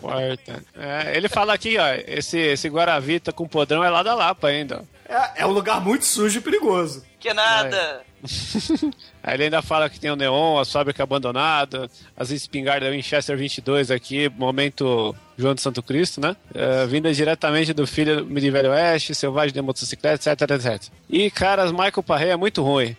[0.00, 0.64] Quarta.
[0.76, 4.84] É, ele fala aqui, ó, esse, esse Guaravita com podrão é lá da Lapa ainda.
[5.08, 7.04] É, é um lugar muito sujo e perigoso.
[7.18, 8.02] Que nada.
[9.22, 13.90] Aí ele ainda fala que tem o Neon, a fábrica abandonada, as espingardas Winchester 22
[13.90, 16.36] aqui, momento João de Santo Cristo, né?
[16.54, 20.92] É, vinda diretamente do filho de Velho Oeste, Selvagem de Motocicleta, etc, etc.
[21.08, 22.96] E, caras, Michael Parré é muito ruim.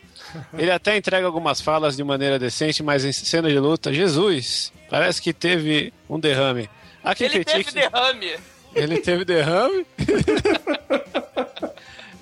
[0.58, 5.22] Ele até entrega algumas falas de maneira decente, mas em cena de luta, Jesus, parece
[5.22, 6.70] que teve um derrame.
[7.16, 7.74] Quem Ele critique...
[7.74, 8.36] teve derrame.
[8.76, 9.86] Ele teve derrame.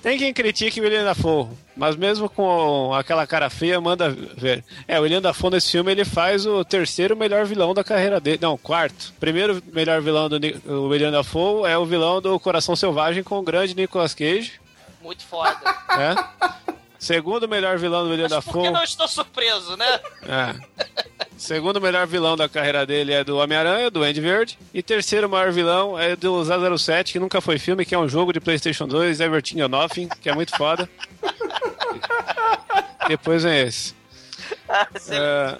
[0.02, 4.64] Tem quem critique o William Dafoe, mas mesmo com aquela cara feia, manda ver.
[4.86, 8.38] É, o William Dafoe nesse filme ele faz o terceiro melhor vilão da carreira dele.
[8.40, 9.12] Não, quarto.
[9.18, 13.42] Primeiro melhor vilão do o William Dafoe é o vilão do Coração Selvagem com o
[13.42, 14.52] grande Nicolas Cage.
[15.02, 15.58] Muito foda.
[15.90, 16.72] É.
[16.98, 18.64] Segundo melhor vilão do William Mas por Dafoe.
[18.64, 20.00] que não estou surpreso, né?
[20.26, 20.54] É.
[21.36, 24.58] Segundo melhor vilão da carreira dele é do Homem-Aranha, do Andy Verde.
[24.74, 26.42] E terceiro maior vilão é do
[26.76, 30.08] 007, que nunca foi filme, que é um jogo de PlayStation 2, Everything or Nothing,
[30.20, 30.90] que é muito foda.
[33.06, 33.94] Depois vem esse.
[35.10, 35.58] É,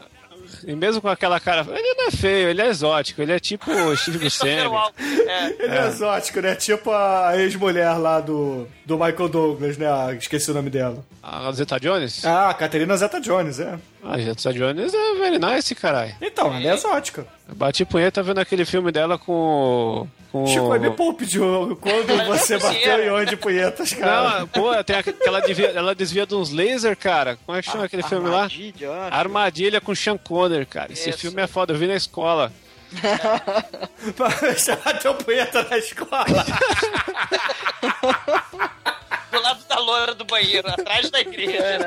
[0.66, 1.66] e mesmo com aquela cara.
[1.71, 4.66] Ele não é feio, ele é exótico, ele é tipo o Steve Buscemi.
[4.66, 5.07] Walken.
[5.29, 5.47] É.
[5.59, 6.55] Ele é, exótico, né?
[6.55, 9.87] Tipo a ex-mulher lá do, do Michael Douglas, né?
[9.87, 11.05] Ah, Esqueci o nome dela.
[11.23, 12.25] A Zeta Jones?
[12.25, 13.79] Ah, Caterina Zeta-Jones, é.
[14.09, 16.14] A Zeta Jones é very nice, caralho.
[16.23, 17.27] Então, ela é exótica.
[17.47, 20.47] Bati punheta vendo aquele filme dela com o Com...
[20.47, 24.40] Chico, me poupe de quando você bateu e onde punhetas, cara.
[24.40, 27.38] Não, pô, tem aquela desvia, ela desvia de uns laser, cara.
[27.44, 28.44] Como é que chama aquele filme lá?
[28.44, 28.90] Armadilha.
[29.11, 30.90] Armadilha com Sean Connery, cara.
[30.90, 31.18] Esse Isso.
[31.18, 32.51] filme é foda, eu vi na escola.
[34.57, 36.25] Você bateu punheta na escola.
[39.30, 41.78] Do lado da loura do banheiro, atrás da igreja.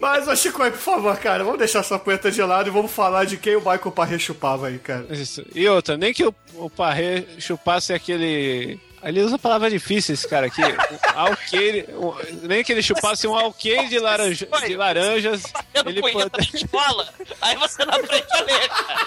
[0.00, 3.24] Mas, ô Chico, por favor, cara, vamos deixar essa punheta de lado e vamos falar
[3.26, 5.06] de quem o Michael Parre chupava aí, cara.
[5.10, 5.44] Isso.
[5.54, 8.80] E outra, nem que o, o Parré chupasse aquele.
[9.02, 10.62] Ele usa palavras difíceis, cara, aqui.
[10.62, 11.86] Um alqueire.
[11.92, 12.14] um-
[12.48, 15.42] nem que ele chupasse um alqueire de, laranja, de laranjas.
[15.74, 16.16] Tendo Ele pode...
[16.16, 17.08] na escola,
[17.42, 19.06] aí você não aprende a ler, cara.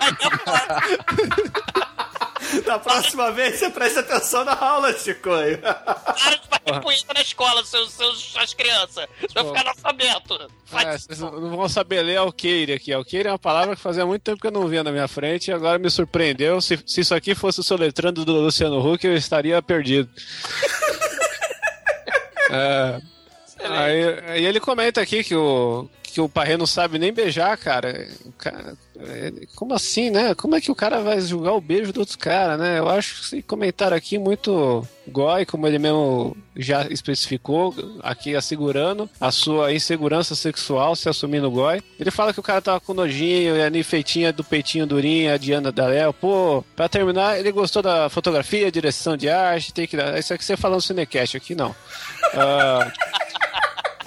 [0.00, 1.85] Aí eu falo,
[2.64, 5.30] Da próxima vez, você presta atenção na aula, Chico.
[5.30, 9.06] Para de bater punheta na escola, seus, seus, suas crianças.
[9.20, 10.50] Você vai ficar analfabeto.
[10.72, 12.92] É, vocês não não vão saber ler alqueire aqui.
[12.92, 15.48] Alqueire é uma palavra que fazia muito tempo que eu não via na minha frente
[15.48, 16.60] e agora me surpreendeu.
[16.60, 20.08] Se, se isso aqui fosse o soletrando do Luciano Huck, eu estaria perdido.
[22.48, 23.00] É,
[23.58, 28.08] aí, aí ele comenta aqui que o, que o Parré não sabe nem beijar, cara.
[28.38, 28.74] Cara-
[29.54, 30.34] Como assim, né?
[30.34, 32.78] Como é que o cara vai julgar o beijo do outro cara, né?
[32.78, 39.30] Eu acho esse comentário aqui muito goi, como ele mesmo já especificou, aqui assegurando a
[39.30, 41.82] sua insegurança sexual, se assumindo goi.
[42.00, 45.36] Ele fala que o cara tava com nojinho, e a nifeitinha do peitinho durinho, a
[45.36, 46.14] Diana da Léo.
[46.14, 49.98] Pô, pra terminar, ele gostou da fotografia, direção de arte, tem que.
[50.18, 51.76] Isso aqui você falando cinecast, aqui não.
[52.32, 52.90] Ah,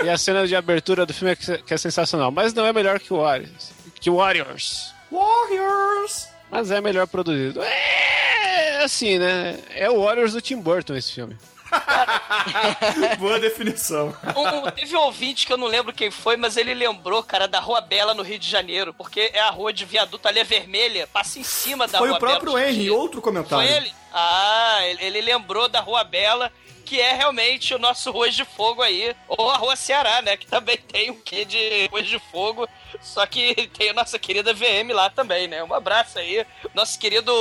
[0.04, 2.74] e a cena de abertura do filme é que que é sensacional, mas não é
[2.74, 3.72] melhor que Warriors.
[4.00, 4.94] Que Warriors.
[5.12, 6.28] Warriors!
[6.50, 7.62] Mas é melhor produzido.
[7.62, 9.60] É assim, né?
[9.76, 11.38] É o Warriors do Tim Burton esse filme.
[13.20, 14.16] Boa definição.
[14.36, 17.60] Um- teve um ouvinte que eu não lembro quem foi, mas ele lembrou, cara, da
[17.60, 21.08] Rua Bela no Rio de Janeiro, porque é a rua de viaduto ali é vermelha,
[21.08, 22.70] passa em cima da Foi Rua o próprio Bela.
[22.70, 23.68] Henry, outro comentário.
[23.68, 23.94] Foi ele?
[24.14, 26.52] Ah, ele, ele lembrou da Rua Bela,
[26.86, 29.16] que é realmente o nosso Ruas de Fogo aí.
[29.28, 30.36] Ou a Rua Ceará, né?
[30.36, 32.68] Que também tem um quê de Ruas de Fogo.
[33.02, 35.64] Só que tem a nossa querida VM lá também, né?
[35.64, 36.46] Um abraço aí.
[36.74, 37.32] Nosso querido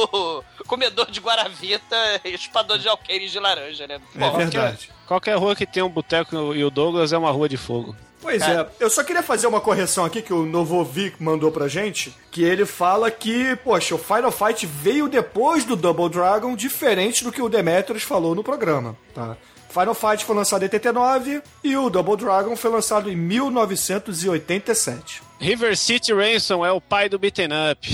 [0.67, 4.01] comedor de Guaravita, espador de alqueires de laranja, né?
[4.17, 4.91] É verdade.
[5.07, 7.97] Qualquer rua que tem um boteco e o Douglas é uma rua de fogo.
[8.21, 12.13] Pois é, eu só queria fazer uma correção aqui que o Novovic mandou pra gente,
[12.33, 17.31] que ele fala que, poxa, o Final Fight veio depois do Double Dragon, diferente do
[17.31, 19.37] que o Demetrius falou no programa, tá?
[19.69, 25.23] Final Fight foi lançado em 89 e o Double Dragon foi lançado em 1987.
[25.41, 27.89] River City Ransom é o pai do beaten up.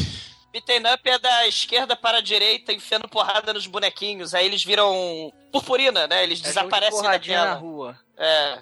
[0.54, 4.34] Beaten Up é da esquerda para a direita, enfiando porrada nos bonequinhos.
[4.34, 6.22] Aí eles viram purpurina, né?
[6.22, 7.56] Eles É de desaparecem da porradinha na tela.
[7.58, 7.98] rua.
[8.16, 8.58] É.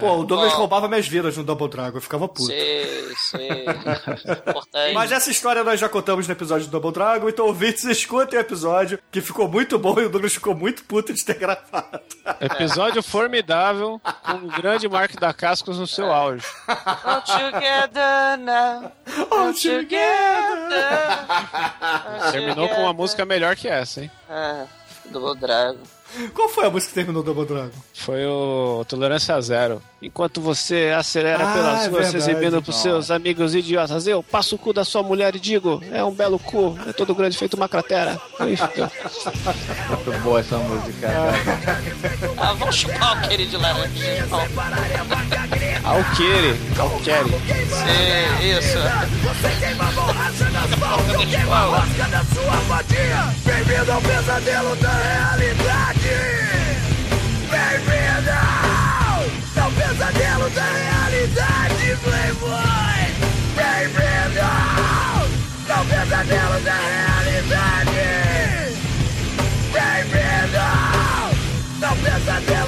[0.00, 0.56] Pô, o Douglas Ó.
[0.56, 2.44] roubava minhas vidas no Double Dragon, eu ficava puto.
[2.46, 3.64] Sei, sei.
[4.48, 4.94] Importante.
[4.94, 8.40] Mas essa história nós já contamos no episódio do Double Dragon, então ouvintes, escutem o
[8.40, 12.00] episódio, que ficou muito bom e o Douglas ficou muito puto de ter gravado.
[12.40, 16.46] Episódio formidável, com o grande Mark da Cascos no seu auge.
[16.66, 18.90] All together now.
[19.30, 20.53] All together.
[22.32, 24.10] Terminou com uma música melhor que essa, hein?
[24.28, 24.66] Ah,
[25.06, 25.78] Double Dragon.
[26.32, 27.70] Qual foi a música que terminou o Double Dragon?
[27.92, 29.82] Foi o Tolerância Zero.
[30.00, 32.16] Enquanto você acelera Ah, pelas é ruas, verdade.
[32.30, 36.04] exibindo pros seus amigos idiotas, eu passo o cu da sua mulher e digo, é
[36.04, 38.20] um belo cu, é todo grande feito uma cratera.
[38.40, 38.64] Enfim,
[39.88, 41.32] Muito boa essa música, cara.
[42.36, 44.26] Ah, vamos chupar o querido de laranja.
[45.84, 47.30] Alquere, Alquere.
[47.30, 48.78] Sim, isso.
[53.44, 56.03] Bem-vindo ao pesadelo da realidade!
[57.50, 58.36] Bem-vindo
[59.60, 63.02] ao pesadelo da realidade, Playboy!
[63.56, 64.44] Bem-vindo
[65.72, 68.04] ao pesadelo da realidade!
[69.72, 70.62] Bem-vindo
[71.86, 72.63] ao pesadelo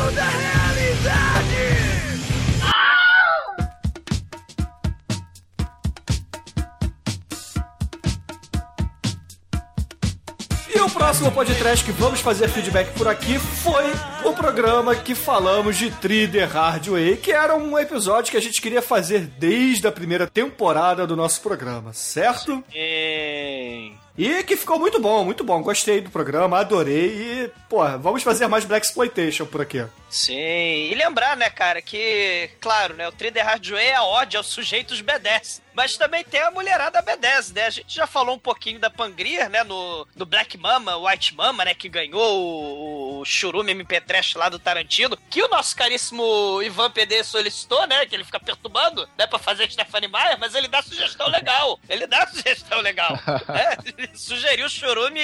[11.07, 13.85] próximo podcast que vamos fazer feedback por aqui foi
[14.25, 18.83] o programa que falamos de Trider Hardway, que era um episódio que a gente queria
[18.83, 22.61] fazer desde a primeira temporada do nosso programa, certo?
[22.73, 23.93] Sim.
[24.19, 25.63] E que ficou muito bom, muito bom.
[25.63, 29.85] Gostei do programa, adorei e, pô, vamos fazer mais Black Exploitation por aqui.
[30.09, 34.47] Sim, e lembrar, né, cara, que, claro, né, o Trader Hardway é a ódio aos
[34.47, 35.61] sujeitos B10.
[35.77, 37.67] Mas também tem a mulherada B10, né?
[37.67, 39.63] A gente já falou um pouquinho da Pangria, né?
[39.63, 41.75] No, no Black Mama, White Mama, né?
[41.75, 45.19] Que ganhou o, o Churume MP Trash lá do Tarantino.
[45.29, 48.07] Que o nosso caríssimo Ivan PD solicitou, né?
[48.07, 49.27] Que ele fica perturbando, né?
[49.27, 51.79] Pra fazer Stephanie Meyer, mas ele dá sugestão legal.
[51.91, 53.13] Ele dá sugestão legal.
[53.47, 53.77] né?
[53.85, 55.21] Ele sugeriu o Churume,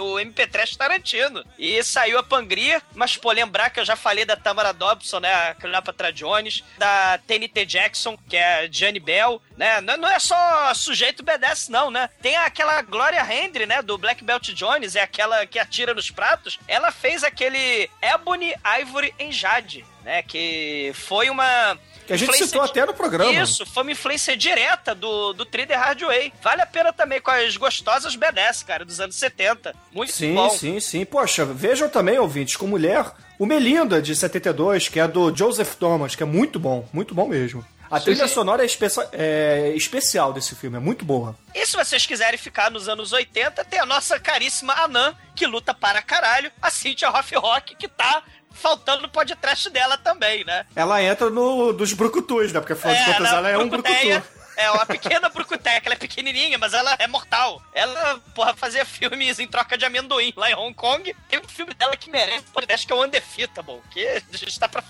[0.00, 1.44] o MP Trash Tarantino.
[1.56, 5.32] E saiu a Pangria, mas, pô, lembrar que eu já falei da Tamara Dobson, né?
[5.32, 9.80] A Cleopatra Jones, da TNT Jackson, que é a Jane Bell, né?
[9.80, 12.08] Não, não é só sujeito BDS, não, né?
[12.20, 13.82] Tem aquela Gloria Hendry, né?
[13.82, 16.58] Do Black Belt Jones, é aquela que atira nos pratos.
[16.66, 20.22] Ela fez aquele Ebony Ivory em Jade, né?
[20.22, 21.78] Que foi uma.
[22.06, 23.32] Que a gente citou até no programa.
[23.32, 26.32] Isso, foi uma influência direta do, do Trader Hardway.
[26.42, 29.74] Vale a pena também com as gostosas BDS, cara, dos anos 70.
[29.92, 30.50] Muito Sim, bom.
[30.50, 31.04] sim, sim.
[31.04, 33.06] Poxa, vejam também, ouvintes, com mulher,
[33.38, 37.28] o Melinda, de 72, que é do Joseph Thomas, que é muito bom, muito bom
[37.28, 37.64] mesmo.
[37.92, 38.32] A Sim, trilha sim.
[38.32, 38.68] sonora é,
[39.12, 41.36] é especial desse filme, é muito boa.
[41.54, 45.74] E se vocês quiserem ficar nos anos 80, tem a nossa caríssima Anã, que luta
[45.74, 48.22] para caralho, a Cynthia Hoff Rock, que tá
[48.54, 50.66] faltando no podcast dela também, né?
[50.74, 52.60] Ela entra no dos brucutus, né?
[52.60, 54.22] Porque afinal de contas ela é um brucutu.
[54.56, 57.62] É uma pequena brucuteia, que ela é pequenininha, mas ela é mortal.
[57.72, 61.16] Ela, porra, fazia filmes em troca de amendoim lá em Hong Kong.
[61.28, 64.68] Tem um filme dela que merece podcast, que é o Undefeatable, que a gente tá
[64.68, 64.82] pra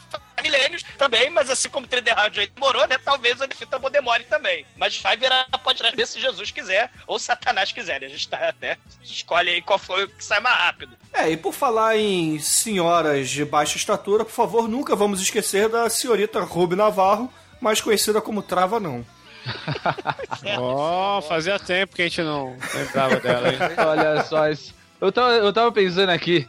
[0.43, 2.99] milênios também, mas assim como o 3D Rádio demorou, né?
[2.99, 4.67] Talvez o Undefeatable demore também.
[4.77, 8.01] Mas vai virar podcast ver se Jesus quiser ou Satanás quiser.
[8.01, 8.07] né?
[8.07, 8.77] A gente tá, né?
[9.03, 10.97] Escolhe aí qual foi o que sai mais rápido.
[11.13, 15.89] É, e por falar em senhoras de baixa estatura, por favor, nunca vamos esquecer da
[15.89, 19.05] senhorita Ruby Navarro, mais conhecida como Trava Não.
[20.59, 23.59] Ó, fazia tempo que a gente não lembrava dela, hein?
[23.79, 24.75] Olha só isso.
[25.01, 26.49] Eu tava, eu tava pensando aqui.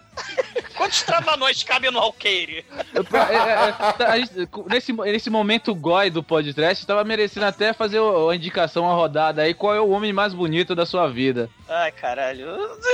[0.84, 2.66] Quantos travanões cabem no alqueire?
[2.94, 8.36] é, é, é, nesse, nesse momento goi do podcast, tava merecendo até fazer o- a
[8.36, 9.54] indicação, a rodada aí.
[9.54, 11.50] Qual é o homem mais bonito da sua vida?
[11.70, 12.48] Ai, caralho.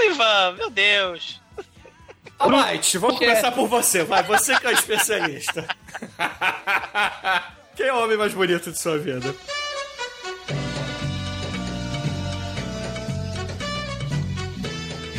[0.05, 1.41] Ivan, meu Deus.
[2.37, 3.25] Alright, vamos Por quê?
[3.25, 5.65] começar por você, vai, você que é o especialista.
[7.75, 9.33] Quem é o homem mais bonito de sua vida?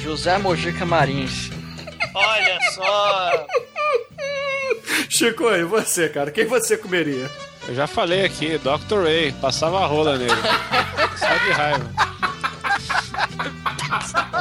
[0.02, 1.50] José Mojica Marins.
[2.14, 3.46] Olha só.
[5.08, 6.30] Chico, e você, cara?
[6.30, 7.30] Quem você comeria?
[7.68, 9.02] Eu já falei aqui, Dr.
[9.04, 10.30] Ray, passava a rola nele.
[11.18, 11.90] Só de raiva.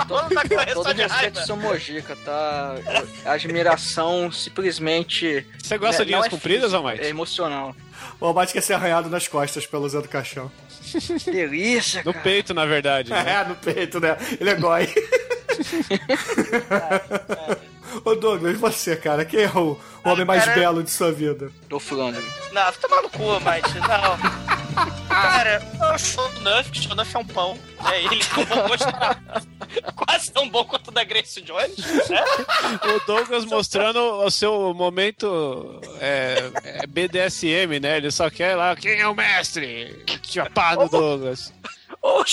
[0.07, 2.75] Todo da correção Todo de respeito seu Mojica, tá?
[3.25, 5.45] Admiração simplesmente.
[5.61, 7.05] Você gosta de não linhas é compridas, física, Almighty?
[7.05, 7.75] É emocional.
[8.19, 10.51] O Almighty quer ser arranhado nas costas pelo Zé do Caixão.
[11.25, 12.23] Delícia, No cara.
[12.23, 13.11] peito, na verdade.
[13.11, 13.23] né?
[13.27, 14.17] É, no peito, né?
[14.39, 14.87] Ele é goi.
[18.05, 21.51] Ô Douglas, você, cara, quem é o, o homem mais cara- belo de sua vida?
[21.67, 22.21] Tô fulano.
[22.51, 23.79] Não, tomar no cu, Mike.
[23.79, 25.09] Não.
[25.09, 25.61] Cara,
[25.93, 27.57] o Shonuff, que Shonuff é um pão.
[27.91, 28.85] É ele com bom gosto.
[29.95, 31.75] Quase tão bom quanto o da Grace Jones.
[32.09, 32.23] Né?
[32.95, 37.97] O Douglas mostrando o seu momento é, é BDSM, né?
[37.97, 40.05] Ele só quer lá, quem é o mestre?
[40.21, 41.51] Tinha pá no Douglas.
[42.01, 42.25] Ou o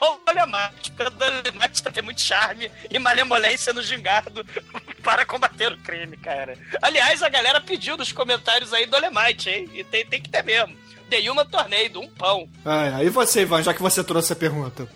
[0.00, 0.84] ou o.
[0.90, 4.44] Porque o Dolemite tem muito charme e malemolência no gingado
[5.02, 6.58] para combater o crime, cara.
[6.80, 9.70] Aliás, a galera pediu nos comentários aí Dolemite, hein?
[9.72, 10.76] E tem, tem que ter mesmo.
[11.08, 12.48] Dei uma torneio, um pão.
[12.64, 14.88] Ah, aí você, Ivan, já que você trouxe a pergunta.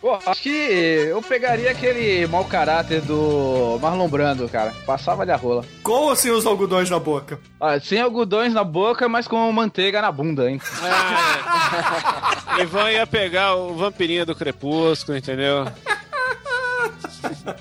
[0.00, 4.72] Pô, acho que eu pegaria aquele mau caráter do Marlon Brando, cara.
[4.86, 5.64] Passava-lhe a rola.
[5.82, 7.40] Com ou sem os algodões na boca?
[7.60, 10.60] Ah, sem algodões na boca, mas com manteiga na bunda, hein?
[12.56, 12.62] É.
[12.62, 15.66] Ivan ia pegar o vampirinho do crepúsculo, entendeu?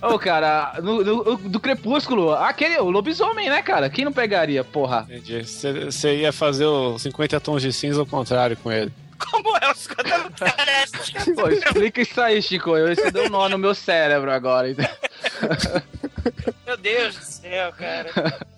[0.04, 3.90] Ô, cara, no, no- do Crepúsculo, aquele, o lobisomem, né, cara?
[3.90, 5.08] Quem não pegaria, porra?
[5.10, 5.44] Entendi.
[5.44, 8.92] Você ia fazer o 50 tons de cinza ao contrário com ele.
[9.18, 9.88] Como é os
[10.40, 11.14] parece?
[11.36, 12.72] Pô, explica isso aí, Chico.
[12.72, 14.70] Você deu um nó no meu cérebro agora.
[14.70, 14.86] então.
[16.66, 18.12] Meu Deus do céu, cara.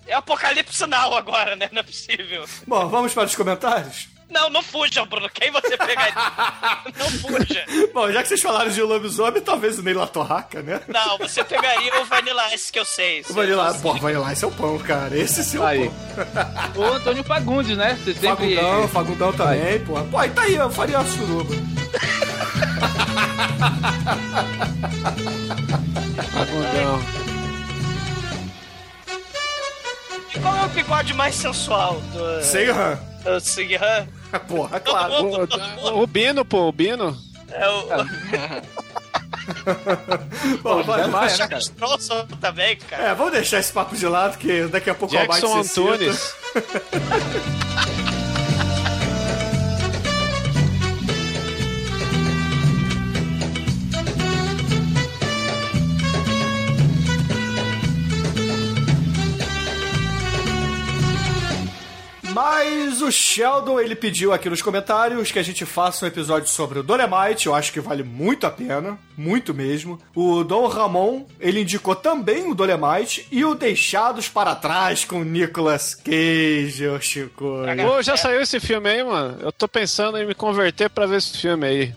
[0.06, 1.68] É apocalipse now agora, né?
[1.72, 2.44] Não é possível.
[2.66, 4.08] Bom, vamos para os comentários?
[4.30, 5.28] Não, não fujam, Bruno.
[5.28, 6.14] Quem você pegaria?
[6.96, 7.64] não fuja.
[7.92, 10.80] Bom, já que vocês falaram de lobisomem, talvez o Ney Latorraca, né?
[10.86, 13.22] Não, você pegaria o Vanilla Ice que eu sei.
[13.28, 15.16] O Vanilla, pô, Vanilla Ice é o pão, cara.
[15.18, 15.90] Esse sim é o Aí.
[15.90, 16.82] pão.
[16.82, 17.98] O Antônio Fagundes, né?
[18.04, 18.54] Você sempre.
[18.54, 20.00] Fagundão, Fagundão também, pô.
[20.04, 21.54] Pô, aí tá aí, eu faria a suruba.
[26.32, 27.00] Fagundão.
[30.34, 32.42] E qual é o bigode mais sensual do.
[32.44, 32.98] Seihan.
[33.24, 34.06] do Sighan?
[34.48, 35.24] Porra, claro.
[35.24, 35.48] mundo.
[35.94, 37.16] O Bino, pô, o Bino.
[37.50, 37.88] É o.
[40.62, 41.60] Bom, vai- Maia, né, cara?
[42.40, 43.02] Também, cara.
[43.08, 45.80] é, vamos deixar esse papo de lado, que daqui a pouco o Jackson se cita.
[45.90, 46.34] Antunes.
[62.42, 66.78] Mas o Sheldon, ele pediu aqui nos comentários que a gente faça um episódio sobre
[66.78, 67.46] o Dolemite.
[67.46, 68.98] Eu acho que vale muito a pena.
[69.14, 70.00] Muito mesmo.
[70.14, 73.28] O Dom Ramon, ele indicou também o Dolemite.
[73.30, 77.56] E o Deixados para Trás com o Nicolas Cage, ô Chico.
[77.86, 79.36] Pô, já saiu esse filme aí, mano?
[79.42, 81.94] Eu tô pensando em me converter pra ver esse filme aí.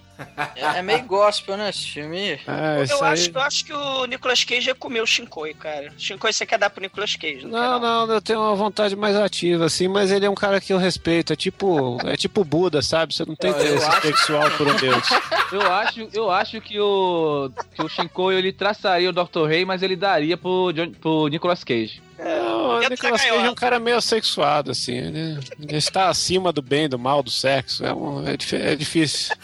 [0.56, 2.32] É, é meio gospel, né, esse filme?
[2.48, 3.14] É, Eu aí.
[3.14, 5.92] acho, eu acho que o Nicolas Cage ia comer o Shinkoi, cara.
[5.98, 8.08] Shinkoi você quer dar pro Nicolas Cage, não, Não, não.
[8.08, 10.78] não, eu tenho uma vontade mais ativa, assim, mas ele é um cara que eu
[10.78, 11.34] respeito.
[11.34, 13.14] É tipo, é tipo Buda, sabe?
[13.14, 15.04] Você não tem Eu- eu interesse acho- sexual por um deus.
[15.52, 19.46] Eu acho, eu acho que o que o Shinkoio ele traçaria o Dr.
[19.48, 22.02] Rei, mas ele daria pro, John- pro Nicolas Cage.
[22.20, 24.94] É, o Dentro Nicolas Cage é um cara meio sexuado, assim.
[24.96, 27.84] Ele, ele está acima do bem, do mal, do sexo.
[27.86, 28.34] É, um- é
[28.72, 29.36] é difícil.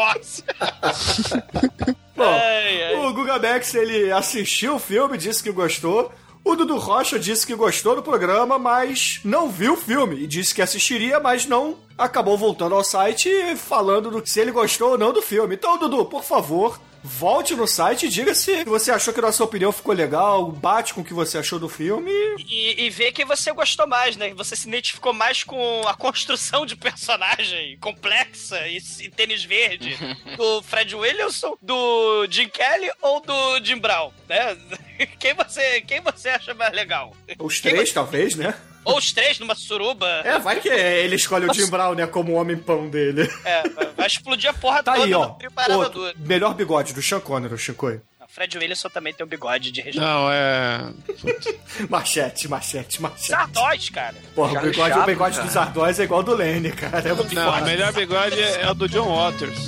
[0.00, 0.42] Course.
[2.16, 2.94] Bom, Ai, ai.
[2.96, 6.12] o Guga Bex, ele assistiu o filme, disse que gostou.
[6.44, 10.16] O Dudu Rocha disse que gostou do programa, mas não viu o filme.
[10.22, 14.50] E disse que assistiria, mas não acabou voltando ao site e falando do, se ele
[14.50, 15.54] gostou ou não do filme.
[15.54, 19.72] Então, Dudu, por favor, volte no site e diga se você achou que nossa opinião
[19.72, 22.10] ficou legal, bate com o que você achou do filme.
[22.38, 24.32] E, e ver que você gostou mais, né?
[24.34, 29.96] Você se identificou mais com a construção de personagem complexa e, e tênis verde
[30.36, 34.56] do Fred Williamson, do Jim Kelly ou do Jim Brown, né?
[35.18, 37.16] Quem você, quem você acha mais legal?
[37.38, 38.54] Os três, talvez, né?
[38.84, 40.06] Ou os três numa suruba?
[40.24, 43.30] É, vai que ele escolhe o Jim Brown, né, como o homem-pão dele.
[43.44, 43.62] É,
[43.96, 45.36] vai explodir a porra Tá toda aí, ó.
[45.70, 46.14] Outro, dura.
[46.18, 48.00] melhor bigode do Sean Connery, o.
[48.20, 50.04] O Fred Williamson também tem um bigode de região.
[50.04, 50.92] Não, é.
[51.90, 53.26] Machete, machete, machete.
[53.28, 54.14] Sardóis, cara.
[54.34, 55.46] Porra, o bigode, o Chaplin, bigode cara.
[55.48, 57.08] dos Ardóis é igual ao do Lenny, cara.
[57.08, 59.58] É muito Não, o melhor bigode é o do John Waters.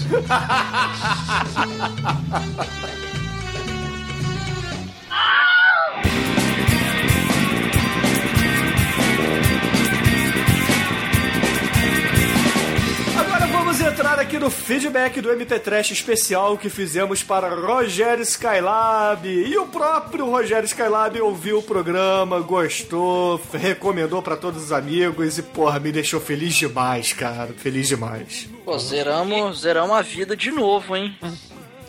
[13.73, 19.27] vamos entrar aqui no feedback do MT Trash especial que fizemos para Rogério Skylab.
[19.27, 25.43] E o próprio Rogério Skylab ouviu o programa, gostou, recomendou para todos os amigos e,
[25.43, 27.55] porra, me deixou feliz demais, cara.
[27.57, 28.47] Feliz demais.
[28.62, 31.16] Pô, zeramos, zeramos a vida de novo, hein?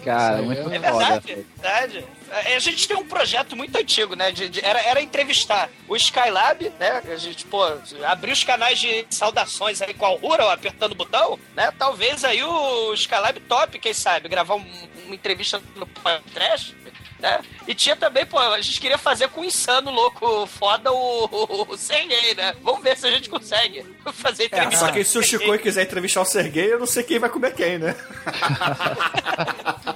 [0.03, 0.79] Cara, muito É foda.
[0.79, 2.05] verdade, é verdade.
[2.31, 4.31] É, A gente tem um projeto muito antigo, né?
[4.31, 7.01] de- de- era, era entrevistar o Skylab, né?
[7.11, 7.61] A gente, pô,
[8.05, 11.71] abrir os canais de saudações aí com a Rural apertando o botão, né?
[11.77, 14.65] Talvez aí o Skylab top, quem sabe, gravar um-
[15.05, 16.75] uma entrevista no podcast.
[17.23, 17.39] Né?
[17.65, 21.71] E tinha também, pô, a gente queria fazer com o insano louco foda o, o,
[21.71, 22.53] o Sergei, né?
[22.61, 23.81] Vamos ver se a gente consegue
[24.13, 24.85] fazer É, entrevista.
[24.85, 27.53] só que se o Chico quiser entrevistar o Serguei, eu não sei quem vai comer
[27.53, 27.95] quem, né?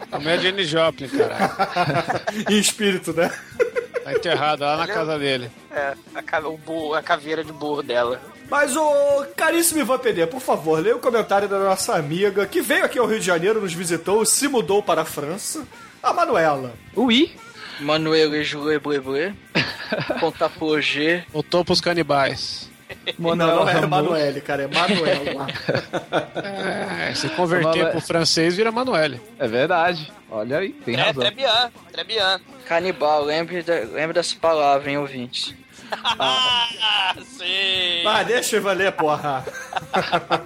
[0.10, 1.38] Como é a Jenny Joplin, cara.
[2.50, 3.30] em espírito, né?
[4.06, 5.52] Tá enterrada lá na casa dele.
[5.72, 8.22] É, a, ca- o burro- a caveira de burro dela.
[8.50, 12.86] Mas, ô, caríssimo Ivan PD, por favor, leia o comentário da nossa amiga que veio
[12.86, 15.68] aqui ao Rio de Janeiro, nos visitou, se mudou para a França,
[16.08, 16.74] a Manuela.
[16.95, 17.32] Ui!
[17.80, 19.34] Manuel e Joué Buebué.
[20.20, 21.24] Contar por G.
[21.32, 22.70] Voltou pros canibais.
[23.20, 25.47] Não, não é Emanuele, cara, é Manuela.
[27.10, 29.22] É, se converter Mano, pro francês vira Manuele.
[29.39, 30.12] É verdade.
[30.30, 31.24] Olha aí, tem É, razão.
[31.24, 32.39] très bien, très bien.
[32.68, 35.53] Canibal, lembre, da, lembre dessa palavra, hein, ouvintes?
[36.20, 38.03] Ah, sim.
[38.05, 39.45] Ah, deixa eu valer, porra.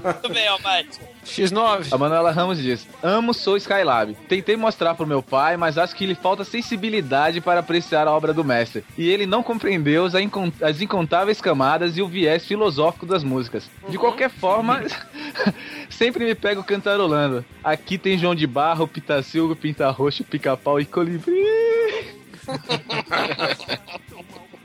[0.04, 1.00] Muito bem, Almighty.
[1.26, 1.88] X9.
[1.92, 4.14] A Manuela Ramos diz: Amo Sou Skylab.
[4.28, 8.34] Tentei mostrar pro meu pai, mas acho que lhe falta sensibilidade para apreciar a obra
[8.34, 8.84] do mestre.
[8.98, 13.70] E ele não compreendeu as, incon- as incontáveis camadas e o viés filosófico das músicas.
[13.88, 14.82] De qualquer forma,
[15.90, 17.46] sempre me pego cantarolando.
[17.64, 21.32] Aqui tem João de Barro, Pitacilgo, Pinta Roxo, Pica-Pau e Colibri.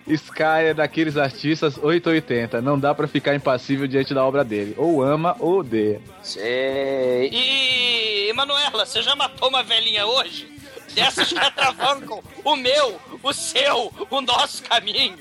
[0.06, 2.62] Sky é daqueles artistas 880.
[2.62, 4.74] Não dá pra ficar impassível diante da obra dele.
[4.76, 6.00] Ou ama ou odeia.
[6.22, 7.28] Sei.
[7.32, 10.48] E, Manuela, você já matou uma velhinha hoje?
[10.94, 15.18] Dessas que atravancam o meu, o seu, o nosso caminho.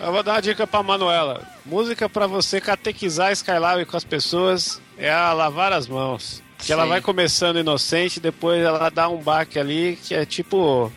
[0.00, 1.42] Eu vou dar uma dica pra Manuela.
[1.64, 6.42] Música pra você catequizar Skylab com as pessoas é a lavar as mãos.
[6.58, 10.92] Que ela vai começando inocente, depois ela dá um baque ali que é tipo.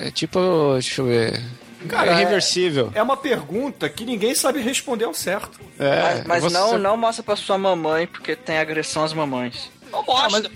[0.00, 0.38] É tipo.
[0.74, 1.42] Deixa eu ver.
[1.88, 2.90] Cara, é irreversível.
[2.94, 5.60] É uma pergunta que ninguém sabe responder ao certo.
[5.78, 9.70] É, mas mas você- não, não mostra pra sua mamãe, porque tem agressão às mamães.
[9.92, 10.50] Ou mostra.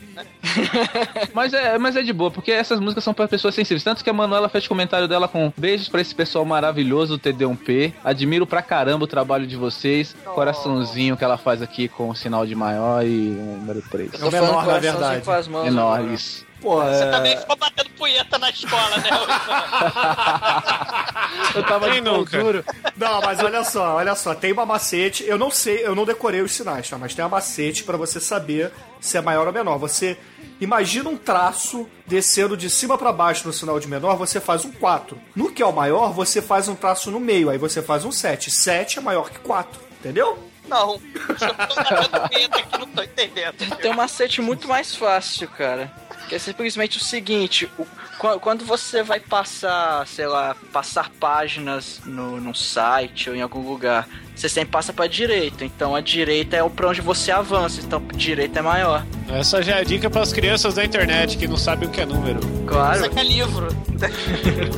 [1.33, 3.85] Mas é, mas é de boa, porque essas músicas são pra pessoas sensíveis.
[3.85, 7.93] Tanto que a Manuela fez comentário dela com beijos pra esse pessoal maravilhoso do TD1P.
[8.03, 10.17] Admiro pra caramba o trabalho de vocês.
[10.35, 14.21] Coraçãozinho que ela faz aqui com o sinal de maior e o número 3.
[14.21, 15.25] É o menor, na verdade.
[15.25, 16.48] Com as mãos, Menor, isso.
[16.61, 17.11] Pô, Você é...
[17.11, 19.11] também ficou batendo punheta na escola, né?
[21.55, 22.43] Eu tava Quem de nunca?
[22.43, 22.65] duro.
[22.97, 25.25] Não, mas olha só, olha só, tem uma macete.
[25.25, 26.99] Eu não sei, eu não decorei os sinais, tá?
[26.99, 29.79] Mas tem uma macete pra você saber se é maior ou menor.
[29.79, 30.19] Você
[30.61, 34.73] imagina um traço descendo de cima pra baixo no sinal de menor, você faz um
[34.73, 35.19] 4.
[35.35, 38.13] No que é o maior, você faz um traço no meio, aí você faz um
[38.13, 38.51] 7.
[38.51, 40.39] 7 é maior que 4, entendeu?
[40.67, 41.01] Não.
[41.15, 42.49] Eu tô aqui,
[42.79, 43.77] não tô entendendo.
[43.77, 45.91] Tem um macete muito mais fácil, cara.
[46.29, 47.87] Que é simplesmente o seguinte: o-
[48.19, 53.67] qu- quando você vai passar, sei lá, passar páginas no, num site ou em algum
[53.67, 54.07] lugar,
[54.37, 55.65] você sempre passa pra direita.
[55.65, 57.81] Então a direita é o pra onde você avança.
[57.81, 59.07] Então a direita é maior.
[59.31, 62.07] Essa já é a dica pras crianças da internet que não sabem o que é
[62.07, 62.41] número.
[62.67, 63.01] Claro.
[63.01, 63.69] Saca livro.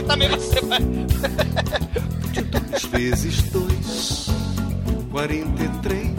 [0.07, 0.79] também você vai.
[0.81, 4.29] 2 vezes 2,
[5.11, 6.11] 43.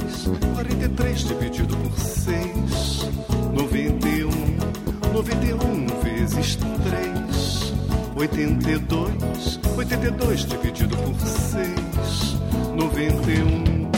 [0.55, 3.09] 43 dividido por 6,
[3.53, 4.90] 91.
[5.13, 7.73] 91 vezes 3,
[8.15, 9.59] 82.
[9.77, 11.67] 82 dividido por 6,
[12.75, 13.91] 91.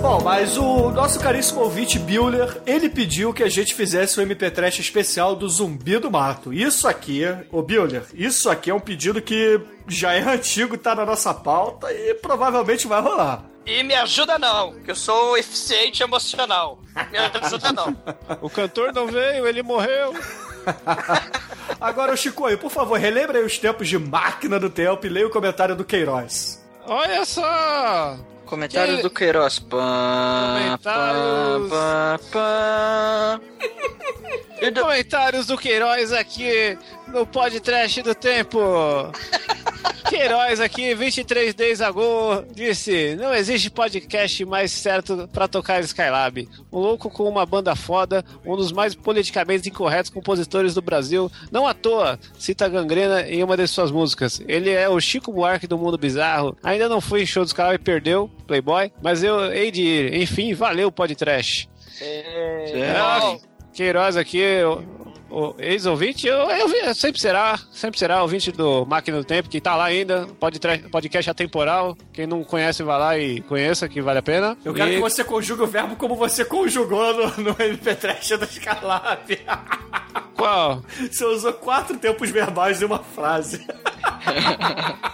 [0.00, 4.78] Bom, mas o nosso caríssimo ouvinte Bueller, ele pediu que a gente fizesse um MP3
[4.78, 6.52] especial do Zumbi do Mato.
[6.52, 11.04] Isso aqui, ô Bueller, isso aqui é um pedido que já é antigo, tá na
[11.04, 13.44] nossa pauta e provavelmente vai rolar.
[13.70, 16.78] E me ajuda não, que eu sou eficiente emocional.
[17.10, 17.94] Me ajuda não.
[18.40, 20.14] O cantor não veio, ele morreu.
[21.80, 25.08] Agora, ô Chico, aí, por favor, relembre aí os tempos de máquina do tempo e
[25.10, 26.64] leia o comentário do Queiroz.
[26.86, 28.16] Olha só!
[28.46, 29.58] Comentários Que- do Queiroz.
[29.58, 31.68] Pã, Comentários.
[31.68, 33.40] pã, pã, pã.
[34.60, 36.76] E do- Comentários do Queiroz aqui
[37.08, 38.58] no podcast do tempo.
[40.08, 46.48] Queiroz aqui, 23 Days Ago, disse: Não existe podcast mais certo pra tocar Skylab.
[46.72, 51.30] Um louco com uma banda foda, um dos mais politicamente incorretos compositores do Brasil.
[51.50, 54.40] Não à toa, cita Gangrena em uma de suas músicas.
[54.46, 56.56] Ele é o Chico Buarque do Mundo Bizarro.
[56.62, 60.14] Ainda não foi em show do Skylab e perdeu, Playboy, mas eu hei de ir.
[60.14, 61.68] Enfim, valeu, podcast.
[62.00, 63.38] É,
[63.72, 64.42] Queiroz aqui,
[65.58, 69.84] ex-ouvinte, eu, eu, sempre será, sempre será ouvinte do Máquina do Tempo, que tá lá
[69.84, 70.58] ainda, pode
[70.90, 71.96] podcast atemporal.
[72.12, 74.56] Quem não conhece, vai lá e conheça, que vale a pena.
[74.64, 78.44] Eu quero E- que você conjugue o verbo como você conjugou no, no MP3 do
[78.44, 79.38] Skylab.
[80.34, 80.82] Qual?
[81.10, 83.66] Você usou quatro tempos verbais em uma frase.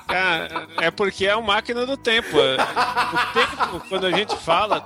[0.06, 2.36] Cara, é porque é o Máquina do Tempo.
[2.36, 4.84] O tempo, quando a gente fala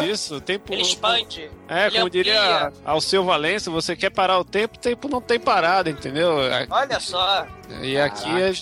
[0.00, 0.72] disso, o tempo...
[0.72, 1.50] Ele expande.
[1.68, 2.72] É, Ele como diria amplia.
[2.84, 6.36] ao seu Valença, você quer parar o tempo, tempo não tem parada, entendeu?
[6.70, 7.46] Olha só.
[7.82, 8.52] E aqui, a,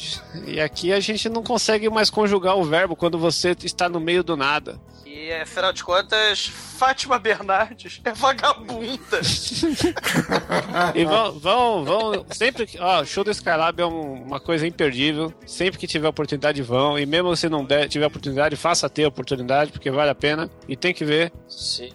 [0.51, 4.23] e aqui a gente não consegue mais conjugar o verbo quando você está no meio
[4.23, 4.81] do nada.
[5.07, 9.21] E afinal de contas, Fátima Bernardes é vagabunda.
[10.95, 12.79] E vão, vão, vão sempre que.
[12.79, 15.33] Ó, o show do Skylab é um- uma coisa imperdível.
[15.47, 16.99] Sempre que tiver oportunidade, vão.
[16.99, 20.49] E mesmo se não der, tiver oportunidade, faça ter oportunidade, porque vale a pena.
[20.69, 21.33] E tem que ver.
[21.49, 21.91] Sim.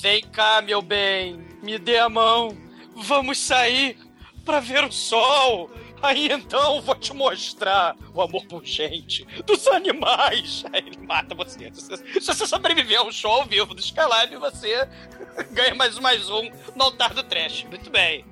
[0.00, 1.40] Vem cá, meu bem.
[1.62, 2.56] Me dê a mão.
[3.00, 3.96] Vamos sair
[4.44, 5.70] pra ver o sol.
[6.02, 10.64] Aí então vou te mostrar o amor por gente dos animais.
[10.72, 11.70] Aí ele mata você.
[11.74, 14.88] Se você- sobreviver a um show ao vivo do Skylab, você
[15.52, 17.64] ganha mais um mais um no altar do trash.
[17.64, 18.24] Muito bem.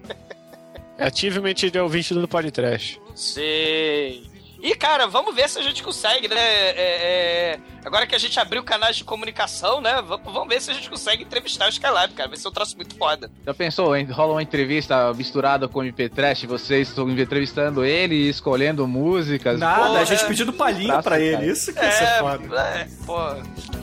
[0.97, 3.01] É ativement de ouvinte do podcast.
[3.15, 4.28] Sei.
[4.61, 6.37] E, cara, vamos ver se a gente consegue, né?
[6.37, 7.59] É, é...
[7.85, 10.03] Agora que a gente abriu canais de comunicação, né?
[10.03, 12.29] Vamos, vamos ver se a gente consegue entrevistar o Skylab, cara.
[12.29, 13.31] Vai ser um troço muito foda.
[13.47, 13.95] Já pensou?
[14.11, 19.61] Rola uma entrevista misturada com o MP Trash, vocês estão entrevistando ele e escolhendo músicas.
[19.61, 21.51] Nada, porra, a gente pedindo palhinha pra, pra ele.
[21.51, 22.61] Isso que é, é foda.
[22.61, 23.19] É, pô.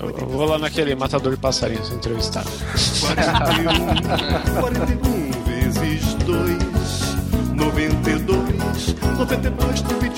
[0.01, 2.43] Eu, eu vou lá naquele matador de passarinhos entrevistar.
[2.99, 10.14] 41, 41 vezes 2, 92, 92, 92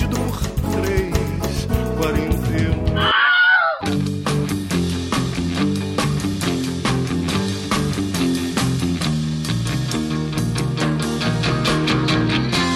[0.82, 1.18] três.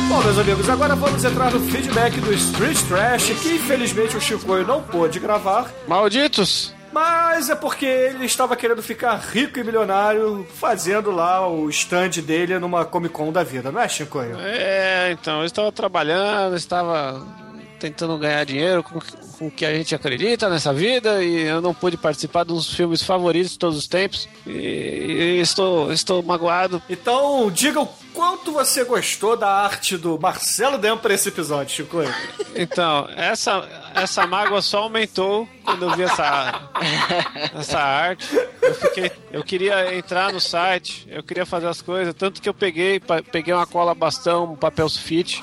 [0.09, 4.67] Bom, meus amigos, agora vamos entrar no feedback do Street Trash, que infelizmente o Chicoio
[4.67, 5.71] não pôde gravar.
[5.89, 6.75] Malditos!
[6.93, 12.59] Mas é porque ele estava querendo ficar rico e milionário fazendo lá o stand dele
[12.59, 14.37] numa Comic Con da vida, não é, Chicoio?
[14.39, 17.27] É, então, eu estava trabalhando, estava
[17.83, 19.01] tentando ganhar dinheiro com,
[19.37, 23.03] com o que a gente acredita nessa vida e eu não pude participar dos filmes
[23.03, 26.81] favoritos de todos os tempos e, e estou, estou magoado.
[26.89, 31.99] Então, diga o quanto você gostou da arte do Marcelo Dem pra esse episódio, Chico.
[32.55, 36.71] Então, essa, essa mágoa só aumentou quando eu vi essa,
[37.59, 38.29] essa arte.
[38.63, 42.55] Eu, fiquei, eu queria entrar no site, eu queria fazer as coisas, tanto que eu
[42.55, 43.01] peguei,
[43.33, 45.43] peguei uma cola bastão, um papel sulfite.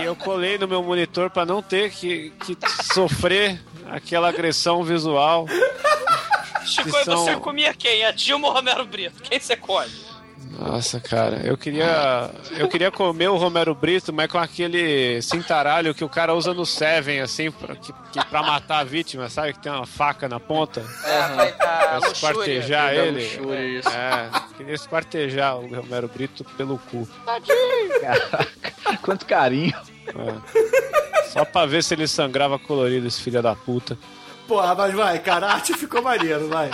[0.00, 2.56] E eu colei no meu monitor para não ter que, que
[2.92, 5.46] sofrer aquela agressão visual.
[6.64, 8.04] Chico, são- você comia quem?
[8.04, 9.22] A Dilma ou Romero Brito?
[9.22, 9.90] Quem você come?
[10.58, 12.30] Nossa, cara, eu queria.
[12.56, 16.64] Eu queria comer o Romero Brito, mas com aquele cintaralho que o cara usa no
[16.64, 19.52] Seven, assim, pra, que, que, pra matar a vítima, sabe?
[19.52, 20.82] Que tem uma faca na ponta.
[21.04, 23.22] É, vai dar Pra esquartejar ele.
[23.22, 23.88] luxúria, isso.
[23.88, 27.06] É, queria esquartejar o Romero Brito pelo cu.
[28.00, 28.48] Caraca,
[29.02, 29.74] quanto carinho.
[30.08, 31.24] É.
[31.28, 33.98] Só pra ver se ele sangrava colorido, esse filho da puta.
[34.48, 36.70] Porra, mas vai, cara, a arte ficou maneiro, vai.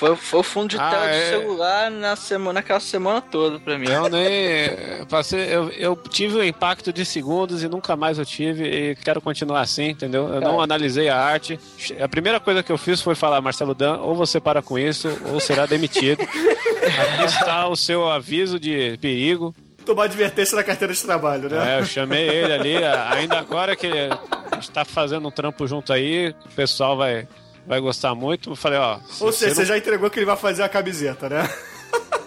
[0.00, 1.20] Foi, foi o fundo de Ah, tela é.
[1.24, 3.86] de celular na semana, naquela semana toda pra mim.
[3.86, 5.04] Eu nem.
[5.10, 9.20] Passei, eu, eu tive um impacto de segundos e nunca mais eu tive e quero
[9.20, 10.26] continuar assim, entendeu?
[10.32, 11.60] Eu não analisei a arte.
[12.00, 15.06] A primeira coisa que eu fiz foi falar, Marcelo Dan, ou você para com isso,
[15.30, 16.22] ou será demitido.
[16.24, 19.54] Aqui está o seu aviso de perigo.
[19.84, 21.76] Tomar advertência na carteira de trabalho, né?
[21.76, 22.76] É, eu chamei ele ali,
[23.10, 27.28] ainda agora que a gente tá fazendo um trampo junto aí, o pessoal vai,
[27.66, 28.50] vai gostar muito.
[28.50, 28.98] Eu falei, ó.
[29.08, 31.48] se Ou seja, não- você já entregou que ele vai fazer a camiseta, né?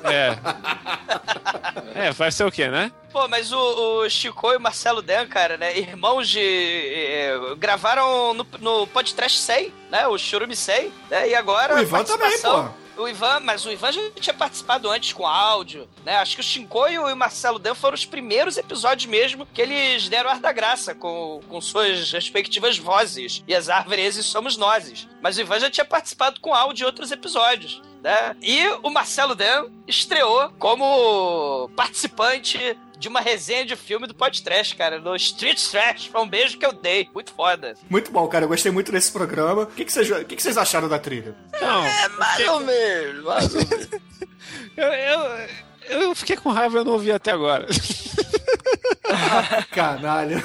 [0.03, 0.37] É.
[2.07, 2.91] É, vai ser o quê, né?
[3.11, 3.57] Pô, mas o,
[4.01, 5.77] o Chico e o Marcelo Dan, cara, né?
[5.77, 6.39] Irmãos de.
[6.41, 10.07] eh, gravaram no, no podcast 100, né?
[10.07, 11.29] O Churume 100, né?
[11.29, 11.75] E agora.
[11.75, 12.82] O Ivan participação- também, pô.
[12.97, 16.17] O Ivan, mas o Ivan já tinha participado antes com áudio, né?
[16.17, 20.09] Acho que o Shinkoio e o Marcelo Dan foram os primeiros episódios mesmo que eles
[20.09, 23.43] deram ar da graça com, com suas respectivas vozes.
[23.47, 25.07] E as árvores somos nós.
[25.21, 27.81] Mas o Ivan já tinha participado com áudio em outros episódios.
[28.03, 28.35] Né?
[28.41, 34.97] E o Marcelo Dan estreou como participante de uma resenha de filme do podcast, cara,
[34.97, 36.05] no Street Trash.
[36.05, 37.09] Foi um beijo que eu dei.
[37.13, 37.75] Muito foda.
[37.89, 38.45] Muito bom, cara.
[38.45, 39.63] Eu gostei muito desse programa.
[39.63, 41.35] O que, que, vocês, o que, que vocês acharam da trilha?
[41.59, 41.83] Não.
[41.85, 43.89] É mais ou menos, mais ou menos.
[44.75, 45.47] Eu, eu,
[46.01, 47.67] eu fiquei com raiva, eu não ouvi até agora.
[49.71, 50.43] Canalha.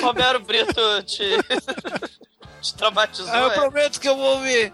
[0.00, 1.24] Romero Brito te,
[2.60, 3.32] te traumatizou.
[3.32, 3.54] Ah, eu é?
[3.54, 4.72] prometo que eu vou ouvir.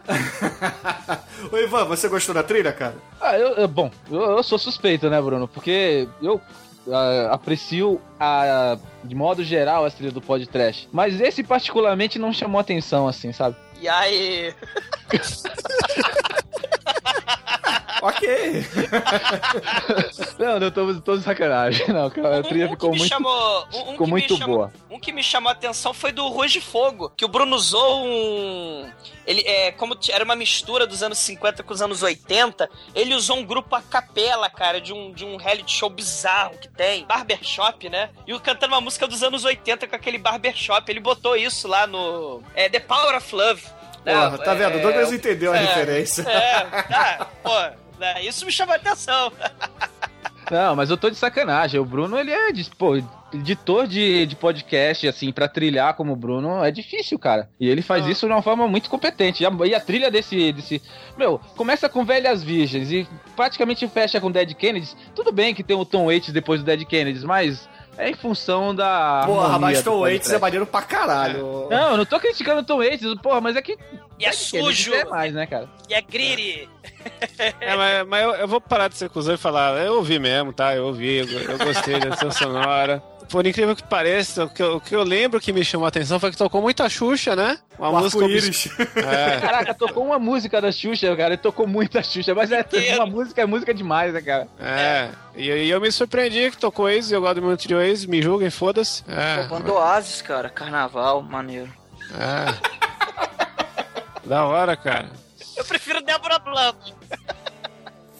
[1.53, 2.97] Ô, Ivan, você gostou da trilha, cara?
[3.21, 5.47] Ah, eu, eu- bom, eu, eu sou suspeito, né, Bruno?
[5.47, 6.41] Porque eu
[6.93, 10.89] ah, aprecio a, de modo geral a trilha do podcast.
[10.93, 13.57] Mas esse particularmente não chamou atenção, assim, sabe?
[13.81, 14.55] E aí.
[18.03, 18.29] ok.
[20.39, 22.39] Não, não tô, tô de sacanagem, não, cara.
[22.39, 24.57] A trilha um ficou que me muito, chamou, um, um ficou que muito me chamou,
[24.57, 24.73] boa.
[24.91, 28.05] Um que me chamou a atenção foi do Rua de Fogo, que o Bruno usou
[28.05, 28.89] um.
[29.27, 33.37] Ele, é, como era uma mistura dos anos 50 com os anos 80, ele usou
[33.37, 37.89] um grupo a capela, cara, de um, de um reality show bizarro que tem, Barbershop,
[37.89, 38.11] né?
[38.27, 40.91] E o cantando uma música dos anos 80 com aquele Barbershop.
[40.91, 42.43] Ele botou isso lá no.
[42.55, 43.63] É, The Power of Love.
[44.05, 44.15] né?
[44.15, 44.79] Porra, tá vendo?
[44.79, 46.23] O Douglas É, entendeu a é, referência.
[46.23, 49.33] É, tá, pô, né, isso me chamou a atenção.
[50.51, 51.79] Não, mas eu tô de sacanagem.
[51.79, 52.97] O Bruno, ele é, de- pô,
[53.35, 57.51] editor de, de podcast, assim, pra trilhar como o Bruno, é difícil, cara.
[57.61, 59.43] E ele faz isso de uma forma muito competente.
[59.43, 60.81] E a, e a trilha desse, desse.
[61.19, 64.97] Meu, começa com Velhas Virgens e praticamente fecha com Dead Kennedys.
[65.15, 67.69] Tudo bem que tem o Tom Waits depois do Dead Kennedys, mas
[67.99, 69.25] é em função da.
[69.27, 71.67] Porra, mas Tom Waits é maneiro pra caralho.
[71.69, 73.77] Não, eu não tô criticando o Tom Waits, porra, mas é que.
[74.19, 74.95] E é Kennedys sujo.
[74.95, 75.69] É mais, né, cara?
[75.89, 76.69] E é greedy.
[77.61, 80.53] É, mas, mas eu, eu vou parar de ser cuzão e falar, eu ouvi mesmo,
[80.53, 80.75] tá?
[80.75, 83.03] Eu ouvi, eu, eu gostei da sonora.
[83.29, 85.89] Por incrível que pareça, o que, eu, o que eu lembro que me chamou a
[85.89, 87.59] atenção foi que tocou muita Xuxa, né?
[87.79, 88.25] Uma O música.
[88.25, 89.39] obs- É.
[89.41, 91.35] Caraca, tocou uma música da Xuxa, cara.
[91.35, 92.65] Ele tocou muita Xuxa, mas é
[92.97, 94.49] uma música, é música demais, né, cara?
[94.59, 98.07] É, e, e eu me surpreendi que tocou ex, eu gosto do meu trio ex,
[98.07, 99.05] me julguem, foda-se.
[99.07, 100.49] É, Banda Oasis, cara.
[100.49, 101.71] Carnaval, maneiro.
[102.19, 102.79] é.
[104.27, 105.09] Da hora, cara.
[105.57, 106.93] Eu prefiro Débora Blanco.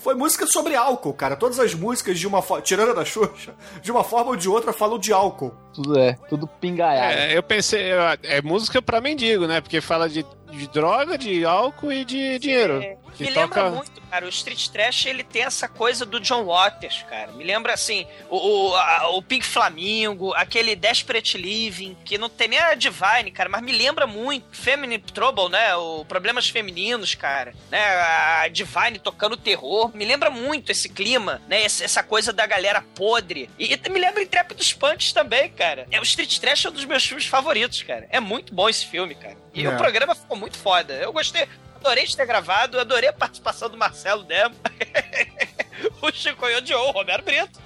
[0.09, 1.37] Foi música sobre álcool, cara.
[1.37, 2.63] Todas as músicas, de uma forma.
[2.63, 5.53] Tirando a da Xuxa, de uma forma ou de outra, falam de álcool.
[5.75, 7.13] Tudo é, tudo pingaiado.
[7.13, 9.61] É, eu pensei, eu- é música pra mendigo, né?
[9.61, 12.81] Porque fala de, de droga, de álcool e de dinheiro.
[13.15, 14.27] Que Me lembra toca- muito, cara.
[14.27, 17.33] O Street Trash ele tem essa coisa do John Waters, cara.
[17.33, 18.37] Me lembra assim, o,
[18.71, 23.49] o, a- o Pink Flamingo, aquele Desperate Living, que não tem nem a Divine, cara,
[23.49, 24.45] mas me lembra muito.
[24.53, 25.75] Feminine Trouble, né?
[25.75, 27.53] O Problemas Femininos, cara.
[27.71, 27.81] Né?
[27.83, 29.91] A Divine tocando terror.
[29.95, 31.63] Me lembra muito esse clima, né?
[31.63, 33.51] Essa coisa da galera podre.
[33.59, 35.87] E, e me lembra Intrépidos Punch também, cara.
[35.91, 38.07] É, o Street Trash é um dos meus filmes favoritos, cara.
[38.11, 39.37] É muito bom esse filme, cara.
[39.59, 39.69] E É.
[39.71, 40.95] o programa ficou muito foda.
[40.95, 41.47] Eu gostei.
[41.77, 44.55] Adorei de ter gravado, adorei a participação do Marcelo Demo.
[46.03, 47.61] o Chico odiou o Romero Brito.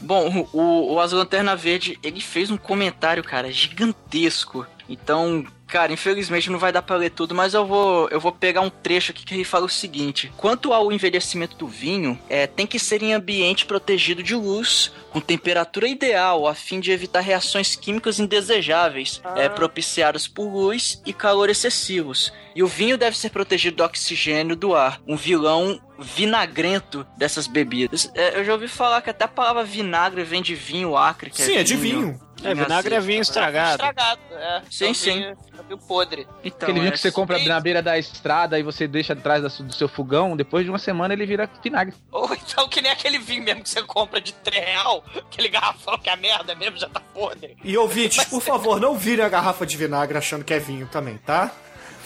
[0.00, 4.66] Bom, o, o As Lanterna Verde, ele fez um comentário, cara, gigantesco.
[4.88, 8.60] Então, cara, infelizmente não vai dar pra ler tudo, mas eu vou, eu vou pegar
[8.60, 12.66] um trecho aqui que ele fala o seguinte: Quanto ao envelhecimento do vinho, é, tem
[12.66, 17.74] que ser em ambiente protegido de luz, com temperatura ideal, a fim de evitar reações
[17.74, 22.30] químicas indesejáveis, é, propiciadas por luz e calor excessivos.
[22.54, 28.10] E o vinho deve ser protegido do oxigênio do ar, um vilão vinagrento dessas bebidas.
[28.14, 31.30] É, eu já ouvi falar que até a palavra vinagre vem de vinho acre.
[31.30, 32.20] Que Sim, é de vinho.
[32.44, 33.82] É, vinagre é vinho estragado.
[33.82, 34.62] Estragado, é.
[34.68, 35.24] Sim, É sim.
[35.72, 36.26] É vinho podre.
[36.44, 39.42] Então, Aquele vinho que é- você compra na beira da estrada e você deixa atrás
[39.58, 41.94] do seu fogão, depois de uma semana ele vira vinagre.
[42.10, 45.98] Ou então que nem aquele vinho mesmo que você compra de 3 real, aquele garrafão
[45.98, 47.56] que a merda mesmo já tá podre.
[47.64, 51.18] E ouvintes, por favor, não virem a garrafa de vinagre achando que é vinho também,
[51.18, 51.50] tá?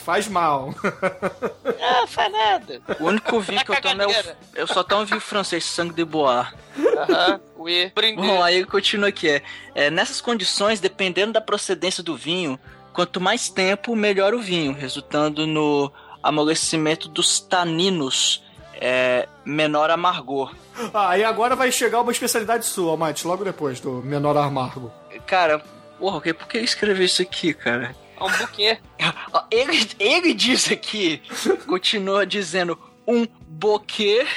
[0.05, 0.73] Faz mal.
[1.89, 2.81] Ah, faz nada.
[3.01, 4.13] O único vinho que eu tomo é o.
[4.55, 6.47] Eu só tomo vinho francês, sangue de bois.
[6.79, 8.21] Aham, oui, brinde.
[8.21, 9.29] Bom, aí continua aqui.
[9.29, 9.43] É,
[9.75, 12.59] é, nessas condições, dependendo da procedência do vinho,
[12.97, 15.93] quanto mais tempo, melhor o vinho, resultando no
[16.23, 18.43] amolecimento dos taninos,
[18.75, 20.55] é, menor amargor.
[20.95, 24.91] Ah, e agora vai chegar uma especialidade sua, Almighty, logo depois do menor amargo.
[25.27, 25.59] Cara,
[25.99, 27.95] porra, ok, por que escrever isso aqui, cara?
[28.19, 28.79] É um buquê.
[29.51, 31.23] Ele, ele diz aqui,
[31.67, 34.27] continua dizendo um boquê.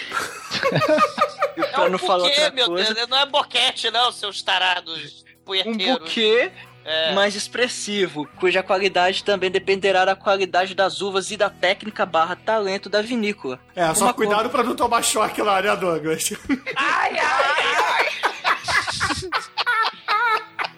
[1.58, 2.94] É pra um não falar buquê, outra meu coisa.
[2.94, 3.10] Deus.
[3.10, 6.00] Não é boquete, não, seus tarados Um punheteiros.
[6.00, 6.52] buquê
[6.86, 7.14] É.
[7.14, 12.90] mais expressivo, cuja qualidade também dependerá da qualidade das uvas e da técnica barra talento
[12.90, 13.60] da vinícola.
[13.76, 16.32] É, só Uma cuidado pra não tomar choque lá, né, Douglas?
[16.76, 18.10] Ai, ai, ai.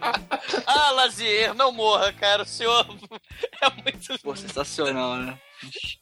[0.65, 2.43] ah, Lazier, não morra, cara.
[2.43, 2.85] O senhor
[3.61, 4.21] é muito.
[4.23, 5.37] Pô, sensacional, né?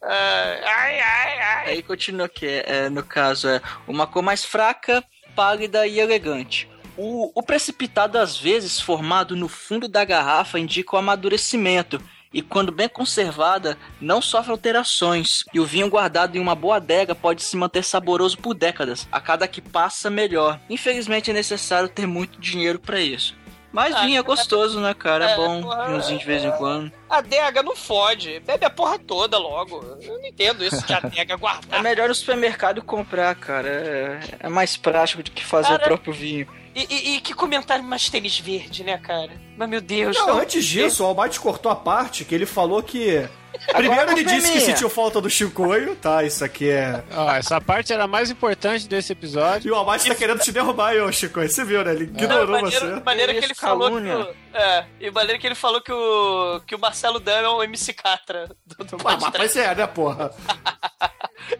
[0.04, 1.40] Ai, ai, ai.
[1.40, 1.72] ai.
[1.72, 5.04] Aí continua aqui, é, no caso, é uma cor mais fraca,
[5.36, 6.70] pálida e elegante.
[7.02, 12.02] O, o precipitado, às vezes, formado no fundo da garrafa, indica o amadurecimento.
[12.34, 15.46] E quando bem conservada, não sofre alterações.
[15.54, 19.08] E o vinho guardado em uma boa adega pode se manter saboroso por décadas.
[19.12, 20.60] A cada que passa, melhor.
[20.70, 23.34] Infelizmente é necessário ter muito dinheiro pra isso.
[23.72, 25.30] Mas Ah, vinho é gostoso, né, cara?
[25.30, 26.92] É é, bom, porra, vinhozinho de vez em quando.
[27.10, 28.40] Adega não fode.
[28.42, 29.84] Bebe a porra toda logo.
[30.02, 31.82] Eu não entendo isso de adega É guardar.
[31.82, 33.70] melhor no supermercado comprar, cara.
[33.70, 36.48] É, é mais prático do que fazer Cara, o próprio vinho.
[36.76, 39.32] E, e- e que comentário mais tênis verde, né, cara?
[39.58, 40.16] Mas meu Deus.
[40.18, 43.28] Não, não- antes disso, o Almighty cortou a parte que ele falou que.
[43.76, 44.66] Primeiro ele é disse que minha.
[44.66, 46.24] sentiu falta do Chicoio, tá?
[46.24, 47.04] Isso aqui é.
[47.12, 49.68] Ó, essa parte era a mais importante desse episódio.
[49.68, 51.50] E o Almighty tá querendo te derrubar ô Chicoio.
[51.50, 51.92] Você viu, né?
[51.92, 53.02] Ele Não, ignorou maneiro, você.
[53.04, 56.62] maneiro que Isso, ele falou que o, É, e maneiro que ele falou que o,
[56.66, 60.32] que o Marcelo Dan é o MC Catra do, do Ah, mas é, né, porra?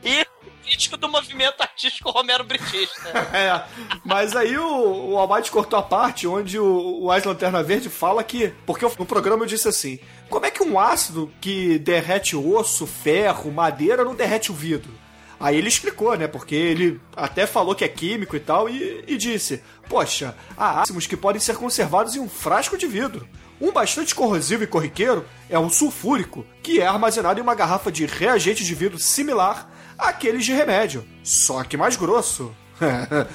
[0.04, 0.26] E
[0.70, 3.10] crítico do movimento artístico Romero Britista.
[3.34, 3.64] É,
[4.04, 8.24] mas aí o, o Almighty cortou a parte onde o, o Ais Lanterna Verde fala
[8.24, 8.54] que.
[8.66, 10.00] Porque no programa eu disse assim:
[10.30, 14.92] como é que um ácido que derrete osso, ferro, madeira não derrete o vidro?
[15.40, 16.28] Aí ele explicou, né?
[16.28, 21.08] Porque ele até falou que é químico e tal, e, e disse: Poxa, há ácidos
[21.08, 23.28] que podem ser conservados em um frasco de vidro.
[23.62, 28.06] Um bastante corrosivo e corriqueiro é o sulfúrico, que é armazenado em uma garrafa de
[28.06, 29.70] reagente de vidro similar
[30.00, 32.56] àqueles de remédio, só que mais grosso.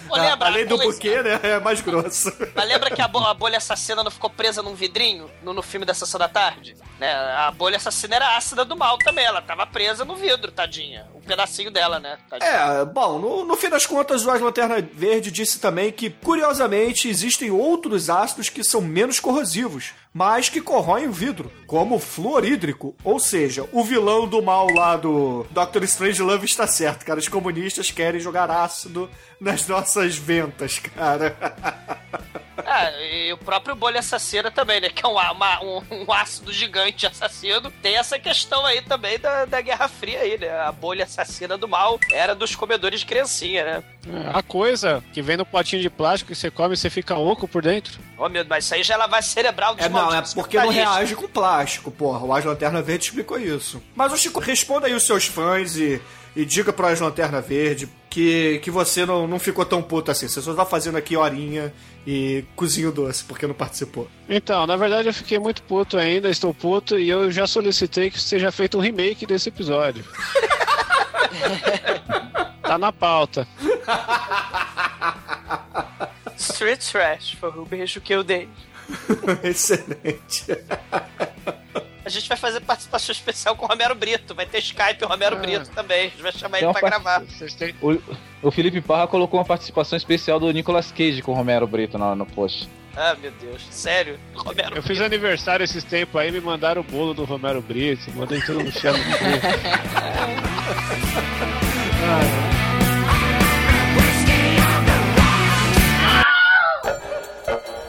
[0.09, 0.47] Pô, lembra?
[0.49, 1.39] Além do buquê, né?
[1.43, 2.33] É mais grosso.
[2.57, 5.63] Mas lembra que a, bo- a bolha assassina não ficou presa num vidrinho no, no
[5.63, 6.75] filme da Sessão da Tarde?
[6.99, 7.13] Né?
[7.13, 9.25] A bolha assassina era ácida do mal também.
[9.27, 11.07] Ela tava presa no vidro, tadinha.
[11.25, 12.19] Pedacinho dela, né?
[12.29, 12.51] Tadinha.
[12.51, 17.09] É, bom, no, no fim das contas, o As Lanterna Verde disse também que, curiosamente,
[17.09, 22.95] existem outros ácidos que são menos corrosivos, mas que corroem o vidro, como o fluorídrico.
[23.03, 27.19] Ou seja, o vilão do mal lá do Doctor Strange Love está certo, cara.
[27.19, 29.11] Os comunistas querem jogar ácido
[29.41, 31.37] nas nossas ventas, cara.
[32.59, 34.89] Ah, e o próprio bolha assassina também, né?
[34.89, 37.71] Que é um, uma- um, um ácido gigante assassino.
[37.83, 40.51] Tem essa questão aí também da, da Guerra Fria aí, né?
[40.61, 43.85] A bolha assassina do mal era dos comedores de criancinha, né?
[44.33, 47.49] A coisa que vem no potinho de plástico que você come e você fica oco
[47.49, 47.99] por dentro.
[48.19, 50.65] Ô, meu, mas isso aí já é lavagem cerebral dos É, não, é porque não
[50.67, 50.95] capitalistas.
[50.97, 52.25] reage com plástico, porra.
[52.25, 53.83] O As Lanterna Verde explicou isso.
[53.97, 56.01] Mas o Chico, responda aí os seus fãs e,
[56.37, 60.29] e diga pro As Lanterna Verde que, que você não, não ficou tão puto assim.
[60.29, 61.73] Você só tá fazendo aqui horinha
[62.07, 64.09] e cozinho doce, porque não participou.
[64.29, 68.21] Então, na verdade eu fiquei muito puto ainda, estou puto, e eu já solicitei que
[68.21, 70.05] seja feito um remake desse episódio.
[72.63, 73.47] tá na pauta.
[76.37, 78.49] Street Trash foi o beijo que eu dei.
[79.43, 80.47] Excelente.
[82.05, 84.35] A gente vai fazer participação especial com o Romero Brito.
[84.35, 85.41] Vai ter Skype o Romero Ah.
[85.41, 86.01] Brito também.
[86.07, 87.23] A gente vai chamar ele pra part- gravar.
[87.81, 91.97] O, o Felipe Parra colocou uma participação especial do Nicolas Cage com o Romero Brito
[91.97, 92.69] no, no post.
[92.97, 93.63] Ah, meu Deus.
[93.71, 94.21] Sério?
[94.35, 98.41] Romero Eu fiz aniversário esses tempos aí, me mandaram o bolo do Romero Brito, mandei
[98.43, 98.95] tudo no chão.
[107.47, 107.84] Bom,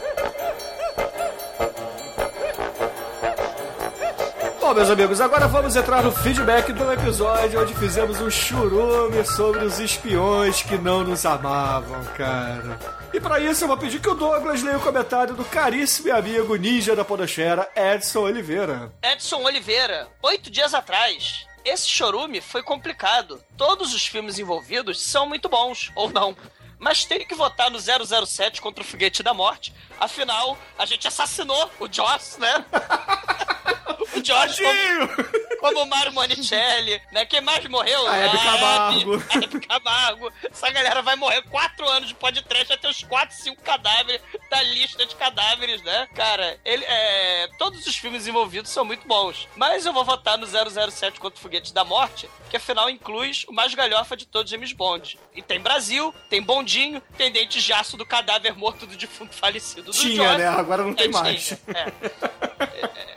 [4.75, 9.79] meus amigos, agora vamos entrar no feedback do episódio onde fizemos um churume sobre os
[9.79, 12.77] espiões que não nos amavam, cara.
[13.13, 16.57] E pra isso eu vou pedir que o Douglas leia o comentário do caríssimo amigo
[16.57, 18.91] ninja da podosfera, Edson Oliveira.
[19.01, 21.45] Edson Oliveira, oito dias atrás.
[21.63, 23.41] Esse chorume foi complicado.
[23.57, 26.35] Todos os filmes envolvidos são muito bons, ou não.
[26.79, 29.73] Mas tenho que votar no 007 contra o Foguete da Morte.
[29.99, 32.65] Afinal, a gente assassinou o Joss, né?
[34.15, 37.25] o Joss como, como o Mário Monicelli, né?
[37.25, 38.07] Quem mais morreu?
[38.07, 39.23] A Hebe Camargo.
[39.29, 40.33] A Hebe Camargo.
[40.51, 45.05] Essa galera vai morrer quatro anos de podcast, ter uns quatro, cinco cadáveres da lista
[45.05, 46.07] de cadáveres, né?
[46.13, 49.47] Cara, ele, é, todos os filmes envolvidos são muito bons.
[49.55, 53.51] Mas eu vou votar no 007 contra o Foguete da Morte, que afinal inclui o
[53.53, 55.17] mais galhofa de todos os James Bond.
[55.33, 59.91] E tem Brasil, tem Bondinho, tem dente de aço do cadáver morto do defunto falecido
[59.91, 60.47] do Tinha, né?
[60.47, 61.51] Agora não tem É, tinha, mais.
[61.53, 61.91] é.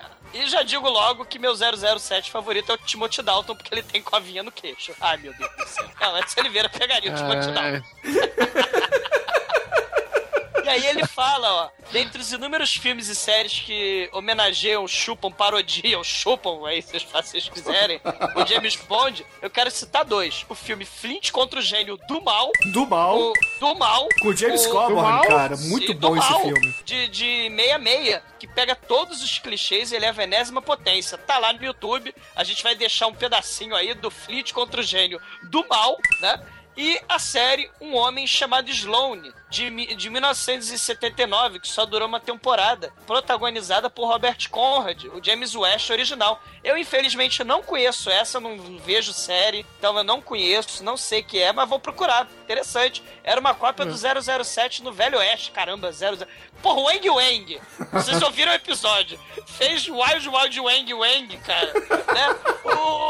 [0.33, 4.01] E já digo logo que meu 007 favorito é o Timothy Dalton, porque ele tem
[4.03, 4.95] covinha no queixo.
[5.01, 5.91] Ai, meu Deus do céu.
[6.01, 7.83] Não, antes Oliveira pegaria o Timothy Dalton.
[10.69, 16.05] E aí ele fala, ó, dentre os inúmeros filmes e séries que homenageiam, chupam, parodiam,
[16.05, 17.99] chupam, aí se vocês quiserem,
[18.37, 20.45] o James Bond, eu quero citar dois.
[20.47, 22.51] O filme Flint contra o Gênio do Mal.
[22.73, 23.19] Do Mal.
[23.19, 24.07] O, do Mal.
[24.21, 25.57] Com o James o- Coburn, cara.
[25.57, 26.75] Muito bom esse Mal, filme.
[26.85, 31.17] De, de 66, que pega todos os clichês e eleva a enésima potência.
[31.17, 34.85] Tá lá no YouTube, a gente vai deixar um pedacinho aí do Flint contra o
[34.85, 36.39] Gênio do Mal, né?
[36.81, 42.93] E a série Um Homem Chamado Sloane, de, de 1979, que só durou uma temporada,
[43.05, 46.41] protagonizada por Robert Conrad, o James West original.
[46.63, 51.25] Eu, infelizmente, não conheço essa, não vejo série, então eu não conheço, não sei o
[51.25, 52.29] que é, mas vou procurar.
[52.45, 53.03] Interessante.
[53.25, 53.97] Era uma cópia do
[54.45, 56.29] 007 no Velho Oeste, caramba, 00.
[56.63, 57.61] Porra, Wang Wang!
[57.93, 59.19] Vocês ouviram o episódio?
[59.49, 61.73] Fez Wild Wild Wang Wang, cara.
[61.75, 62.37] Né?
[62.65, 63.09] O...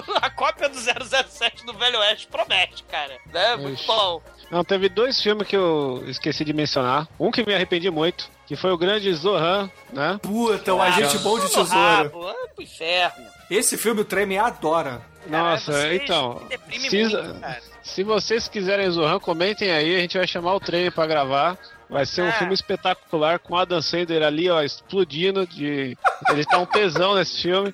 [0.20, 3.16] a cópia do 007 do Velho Oeste promete, cara.
[3.32, 3.56] Né?
[3.56, 3.86] Muito Ixi.
[3.86, 4.22] bom.
[4.50, 7.08] Não, teve dois filmes que eu esqueci de mencionar.
[7.18, 10.18] Um que me arrependi muito, que foi o grande Zohan, né?
[10.22, 13.26] Puta, o agente bom de rabo, ah, pro inferno.
[13.50, 15.00] Esse filme o Treme adora.
[15.26, 16.42] Nossa, vocês então.
[16.70, 17.36] Se, muito,
[17.82, 21.56] se vocês quiserem Zohan, comentem aí, a gente vai chamar o trem pra gravar.
[21.88, 22.32] Vai ser um Ah.
[22.32, 25.96] filme espetacular com Adam Sandler ali, ó, explodindo de.
[26.30, 27.72] Ele tá um tesão nesse filme.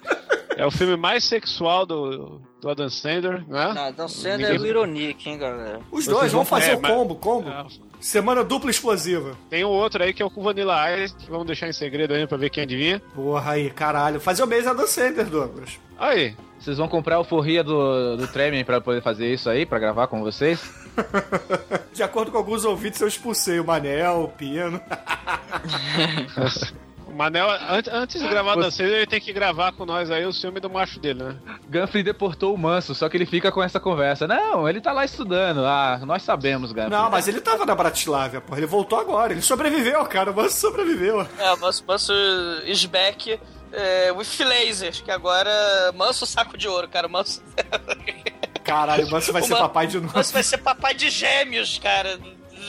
[0.59, 3.73] É o filme mais sexual do, do Adam Sandler, né?
[3.75, 5.79] Não, Dan Sandler é Ninguém- o Ironic, hein, galera.
[5.91, 7.49] Os Vocês dois, vão- vamos fazer é, o mas- combo, combo.
[8.01, 9.37] Semana dupla explosiva.
[9.49, 12.13] Tem um outro aí que é o com Vanilla Ice, que vamos deixar em segredo
[12.13, 13.01] ainda pra ver quem adivinha.
[13.15, 14.21] Porra aí, caralho.
[14.21, 15.79] Fazer o mês da Dan Sandler, Douglas.
[15.99, 19.79] Aí, Vocês vão comprar o forria do, do Tremen pra poder fazer isso aí, pra
[19.79, 20.61] gravar com vocês?
[21.95, 24.81] De acordo com alguns ouvintes, eu expulsei o Manel, o Pino.
[27.19, 30.33] Manel, an- antes de gravar da Sandler, ele tem que gravar com nós aí o
[30.33, 31.37] filme do macho dele, né?
[31.69, 34.27] Ganfrey deportou o Manso, só que ele fica com essa conversa.
[34.29, 35.67] Não, ele tá lá estudando.
[35.67, 36.97] Ah, nós sabemos, Ganfrey.
[36.97, 38.61] Não, mas ele tava na Bratislávia, porra.
[38.61, 39.33] Ele voltou agora.
[39.33, 40.31] Ele sobreviveu, cara.
[40.31, 41.27] O Manso sobreviveu.
[41.39, 42.13] É, o Manso, Manso
[42.65, 43.39] is back
[43.73, 45.51] é, with lasers, que agora
[45.97, 47.09] Manso saco de ouro, cara.
[47.09, 47.43] Manso,
[48.65, 50.15] Caralho, o Manso vai O ser Man- papai de novo.
[50.17, 52.19] Manso vai ser papai de gêmeos, cara.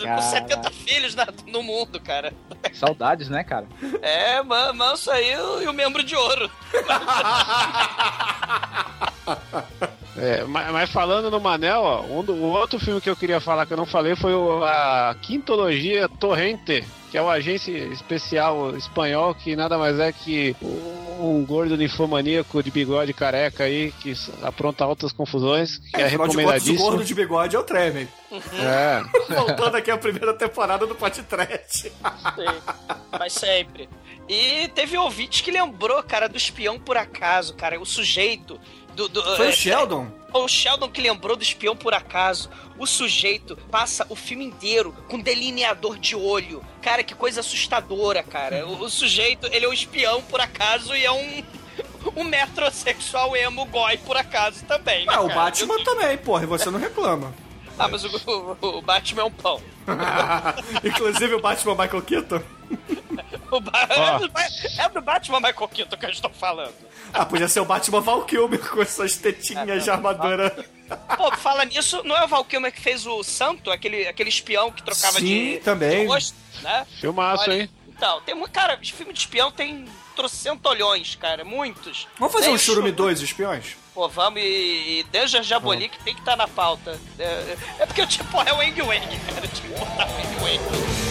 [0.04, 0.30] Com Caralho.
[0.30, 2.32] 70 filhos na- no mundo, cara.
[2.74, 3.66] Saudades, né, cara?
[4.02, 5.32] É, Man- Manso aí
[5.64, 6.50] e o membro de ouro.
[10.22, 13.40] É, mas, mas falando no Manel, ó, um do- o outro filme que eu queria
[13.40, 18.76] falar que eu não falei foi o- a quintologia Torrente, que é o agente especial
[18.76, 24.84] espanhol que nada mais é que um gordo ninfomaníaco de bigode careca aí que apronta
[24.86, 26.78] altas confusões, que é, de o recomendadíssimo.
[26.80, 28.08] gordo de bigode é o Tremen.
[28.32, 29.04] É.
[29.34, 30.96] Voltando aqui à primeira temporada do.
[31.68, 31.92] Sim,
[33.18, 33.90] mas sempre.
[34.28, 37.80] E teve ouvinte que lembrou, cara, do espião por acaso, cara.
[37.82, 38.60] O sujeito.
[38.96, 40.08] Do, do- Foi é, o Sheldon?
[40.34, 42.50] O Sheldon que lembrou do espião por acaso.
[42.78, 46.64] O sujeito passa o filme inteiro com delineador de olho.
[46.82, 48.66] Cara, que coisa assustadora, cara.
[48.68, 51.44] O, o sujeito, ele é um espião por acaso e é um.
[52.16, 55.14] Um metrosexual emo goi por acaso também, né?
[55.14, 55.28] Ah, o?
[55.28, 57.34] Batman também, porra, e você não reclama.
[57.78, 59.62] Ah, mas o, o- o Batman é um pão.
[60.84, 62.42] Inclusive o Batman Michael Keaton.
[63.52, 63.94] O Ba- Ó.
[63.94, 64.48] é, do, Ba-
[64.78, 66.74] é do Batman Michael Keaton que eu estou falando.
[67.14, 70.56] Ah, podia ser o Batman Val Kilmer com essas tetinhas de armadura.
[71.18, 74.72] Pô, fala nisso, não é o Val Kilmer que fez o Santo, aquele, aquele espião
[74.72, 76.02] que trocava Sim, de, também.
[76.02, 76.86] de rosto, né?
[77.00, 77.70] Filmaço, Olha, hein?
[77.88, 78.52] Então, tem muito.
[78.52, 79.86] Cara, de filme de espião tem
[80.16, 82.08] trocentolhões, cara, muitos.
[82.18, 83.76] Vamos fazer Tem um churume Chu- 2 espiões?
[83.94, 87.00] Pô, vamos e, e Danger Jaboli que tem que estar na pauta.
[87.18, 89.48] É, é porque porra, é o Wang Wang, cara.
[89.48, 91.09] Tinha que botar o Wang Wang.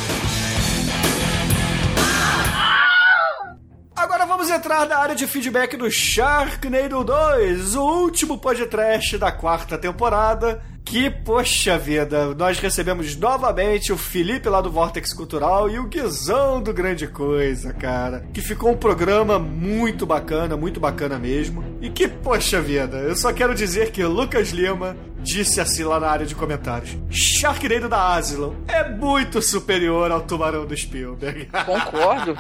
[3.99, 9.76] Agora vamos entrar na área de feedback do Sharknado 2, o último podcast da quarta
[9.76, 10.62] temporada.
[10.89, 16.62] Que, poxa vida, nós recebemos novamente o Felipe lá do Vortex Cultural e o Guizão
[16.62, 18.24] do Grande Coisa, cara.
[18.32, 21.62] Que ficou um programa muito bacana, muito bacana mesmo.
[21.82, 26.09] E que, poxa vida, eu só quero dizer que Lucas Lima disse assim lá na
[26.09, 31.51] área de comentários: Sharknado da Asylum é muito superior ao Tubarão do Spielberg.
[31.66, 32.34] Concordo.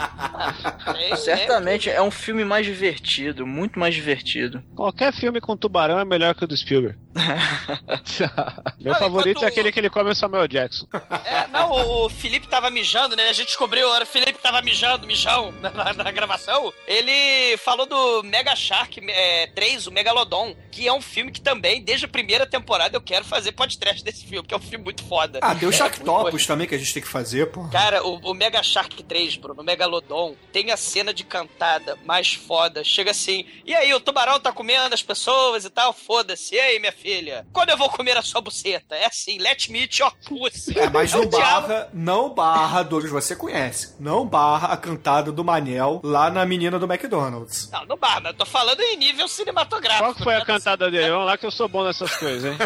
[1.18, 4.62] Certamente é um filme mais divertido, muito mais divertido.
[4.74, 6.98] Qualquer filme com tubarão é melhor que o do Spielberg.
[8.80, 10.86] Meu Não, favorito enquanto- é aquele que ele come o Samuel Jackson.
[11.24, 13.28] É, não, o, o Felipe tava mijando, né?
[13.28, 16.72] A gente descobriu, o Felipe tava mijando, mijão, na, na- na gravação.
[16.86, 21.82] Ele falou do Mega Shark é, 3, o Megalodon, que é um filme que também,
[21.82, 25.04] desde a primeira temporada, eu quero fazer podcast desse filme, que é um filme muito
[25.04, 25.38] foda.
[25.42, 27.68] Ah, tem o É, Sharktopus também que a gente tem que fazer, pô.
[27.68, 32.34] Cara, o, o Mega Shark 3, Bruno, o Megalodon, tem a cena de cantada mais
[32.34, 32.82] foda.
[32.84, 35.92] Chega assim, e aí, o tubarão tá comendo as pessoas e tal?
[35.92, 36.54] Foda-se.
[36.54, 37.07] E aí, minha filha?
[37.52, 38.94] Quando eu vou comer a sua buceta?
[38.94, 40.78] É assim, let me eat your pussy.
[40.78, 41.38] É, mas não diabo-
[41.68, 43.94] barra, não barra, Douglas, você conhece.
[43.98, 47.70] Não barra a cantada do Manel lá na menina do McDonald's.
[47.72, 50.04] Não, não barra, mas eu tô falando em nível cinematográfico.
[50.04, 51.10] Qual que foi a cantada dele?
[51.10, 52.58] Vamos lá que eu sou bom nessas coisas, hein?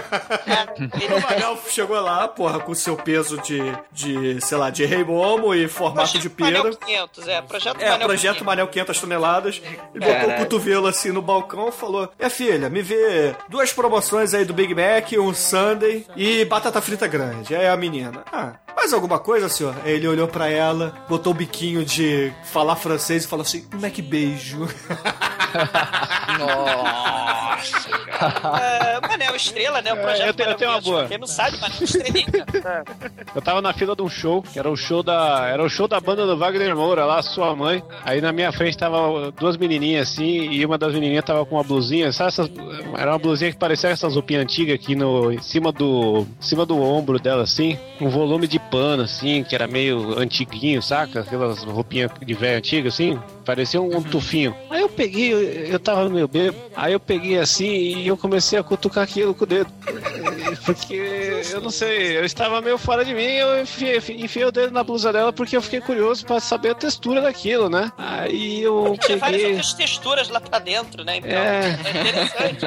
[1.17, 3.61] O Manel chegou lá, porra, com seu peso de,
[3.93, 6.59] de sei lá, de rei momo e formato de pera.
[6.59, 8.47] Manel 500, é, projeto É, Manel projeto 500.
[8.47, 9.63] Manel 500 toneladas.
[9.95, 14.22] E botou o cotovelo assim no balcão e falou: Minha filha, me vê duas promoções
[14.35, 17.55] aí do Big Mac, um Sunday e batata frita grande.
[17.55, 19.75] Aí a menina: Ah, mais alguma coisa, senhor?
[19.85, 23.81] Aí ele olhou pra ela, botou o biquinho de falar francês e falou assim: Um
[23.81, 24.67] Mac beijo.
[26.39, 28.59] Nossa, cara.
[28.61, 29.93] É, Manel Estrela, né?
[29.93, 30.91] O projeto eu tenho- eu tenho uma 500.
[30.91, 31.09] boa.
[31.09, 32.47] Quem não sabe, Manel Estrelinha.
[33.35, 35.47] Eu tava na fila de um show, que era o show da.
[35.49, 37.83] Era o show da banda do Wagner Moura, lá, sua mãe.
[38.05, 41.65] Aí na minha frente tava duas menininhas assim, e uma das menininhas tava com uma
[41.65, 42.51] blusinha, sabe essas,
[42.97, 45.33] Era uma blusinha que parecia essas roupinhas antigas aqui no.
[45.33, 46.27] em cima do.
[46.41, 50.83] em cima do ombro dela, assim, um volume de pano, assim, que era meio antiguinho,
[50.83, 51.21] saca?
[51.21, 53.19] Aquelas roupinhas de velho antiga, assim.
[53.45, 54.55] Parecia um, um tufinho.
[54.71, 56.57] Aí eu peguei, eu, eu tava meio bebo.
[56.77, 57.67] Aí eu peguei assim
[57.99, 59.71] e eu comecei a cutucar aquilo com o dedo.
[60.65, 64.73] Porque eu não sei, eu estava meio fora de mim, eu enfiei, enfiei o dedo
[64.73, 67.91] na blusa dela porque eu fiquei curioso pra saber a textura daquilo, né?
[67.97, 69.47] Aí eu várias peguei.
[69.47, 71.17] outras texturas lá pra dentro, né?
[71.17, 71.79] Então, É.
[71.85, 72.67] é interessante.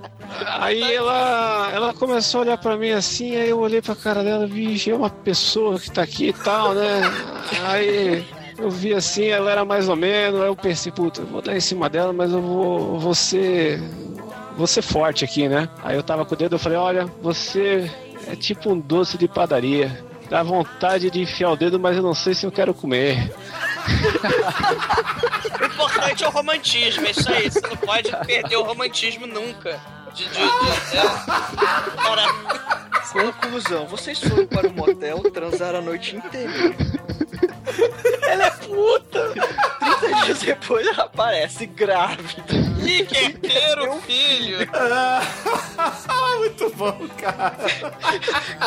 [0.60, 4.46] Aí ela, ela começou a olhar pra mim assim, aí eu olhei pra cara dela,
[4.46, 7.00] vixe, é uma pessoa que tá aqui e tal, né?
[7.66, 8.24] Aí
[8.60, 11.56] eu vi assim, ela era mais ou menos, aí eu pensei, puta, eu vou dar
[11.56, 13.80] em cima dela, mas eu vou, vou ser.
[14.56, 15.68] Vou ser forte aqui, né?
[15.82, 17.90] Aí eu tava com o dedo, eu falei, olha, você
[18.26, 20.04] é tipo um doce de padaria.
[20.28, 23.32] Dá vontade de enfiar o dedo, mas eu não sei se eu quero comer.
[25.60, 27.50] O importante é o romantismo, é isso aí.
[27.50, 29.80] Você não pode perder o romantismo nunca.
[30.14, 31.02] De, de, de, é.
[33.12, 36.76] Conclusão, vocês foram para o motel, transaram a noite inteira.
[38.22, 39.32] Ela é puta!
[40.00, 42.44] 30 dias depois ela aparece grávida.
[42.84, 44.58] Ih, que herdeiro, filho!
[46.38, 47.56] Muito bom, cara.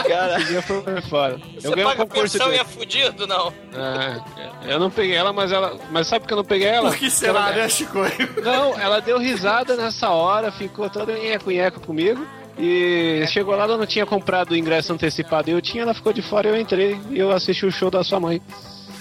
[0.07, 1.37] Cara, dia foi fora.
[1.55, 2.57] Você Eu ganhei um paga concurso pensão de...
[2.57, 3.53] e é fudido, não?
[3.73, 5.77] É, eu não peguei ela, mas ela.
[5.91, 6.89] Mas sabe por que eu não peguei ela?
[6.89, 7.99] Por que Porque será, ela- né, Chico?
[8.43, 12.25] Não, ela deu risada nessa hora, ficou toda nheco-nheco comigo.
[12.57, 15.49] E chegou lá, ela não tinha comprado o ingresso antecipado.
[15.49, 18.19] Eu tinha, ela ficou de fora, eu entrei e eu assisti o show da sua
[18.19, 18.39] mãe.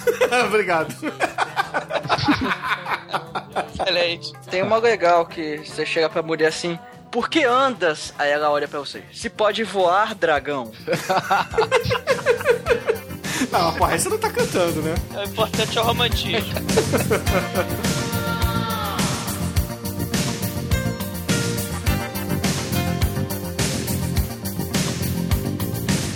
[0.46, 0.94] Obrigado.
[3.74, 4.32] Excelente.
[4.50, 6.78] Tem uma legal que você chega pra mulher assim.
[7.10, 8.14] Por que andas?
[8.18, 9.02] Aí ela olha pra você.
[9.12, 10.72] Se pode voar, dragão.
[13.50, 14.94] Não, porra, aí você não tá cantando, né?
[15.14, 16.52] O importante é o romantismo.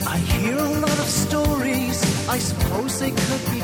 [0.07, 3.56] I hear a lot of stories, I suppose they could be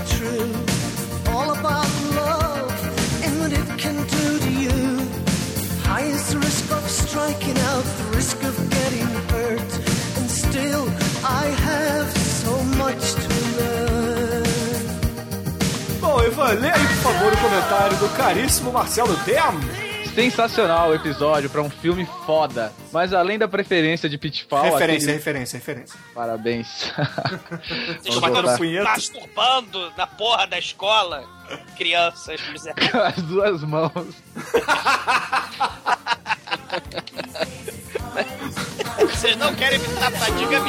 [16.01, 19.82] Bom, Ivan, lê aí, por favor, o comentário do caríssimo Marcelo Dem.
[20.15, 22.73] Sensacional o episódio pra um filme foda.
[22.93, 24.63] Mas além da preferência de Pitfall.
[24.65, 25.99] Referência, aquele- referência, referência.
[26.15, 26.93] Parabéns.
[28.03, 31.25] Vocês masturbando na porra da escola.
[31.77, 32.91] Crianças, miseráveis.
[32.91, 34.07] Com as duas mãos.
[39.11, 40.61] Vocês não querem me tapar, diga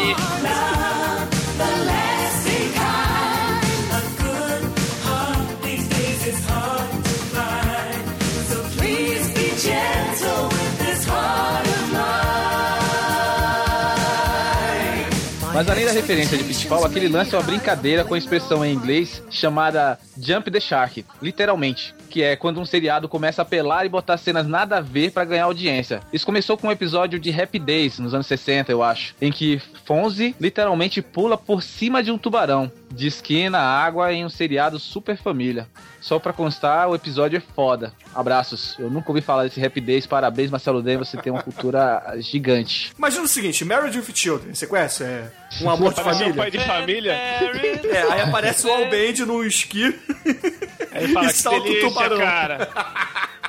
[15.53, 18.73] Mas além da referência de Pitfall, aquele lance é uma brincadeira com a expressão em
[18.73, 21.93] inglês chamada Jump the Shark, literalmente.
[22.13, 25.25] Que é quando um seriado começa a apelar e botar cenas nada a ver pra
[25.25, 25.99] ganhar audiência.
[26.13, 29.15] Isso começou com um episódio de Happy Days, nos anos 60, eu acho.
[29.19, 32.71] Em que Fonzie literalmente pula por cima de um tubarão.
[32.91, 35.67] De esquina, água em um seriado super família.
[35.99, 37.91] Só pra constar, o episódio é foda.
[38.13, 38.75] Abraços.
[38.77, 40.05] Eu nunca ouvi falar desse Happy Days.
[40.05, 40.97] Parabéns, Marcelo Den.
[40.97, 42.91] Você tem uma cultura gigante.
[42.95, 45.03] Imagina o seguinte, Marriage with Children, você conhece?
[45.03, 45.31] É
[45.61, 46.43] um amor de Apareceu um família?
[46.43, 47.11] pai de família.
[47.11, 49.99] É, aí aparece o Al Band no esqui
[50.93, 52.17] Aí fala e que salta o delícia, tubarão.
[52.19, 52.69] cara.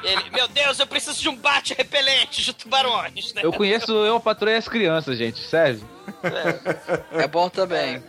[0.03, 3.41] Ele, meu Deus, eu preciso de um bate repelente de tubarões, né?
[3.43, 5.41] Eu conheço Eu, e as Crianças, gente.
[5.41, 5.81] Sério.
[7.13, 8.03] É bom também.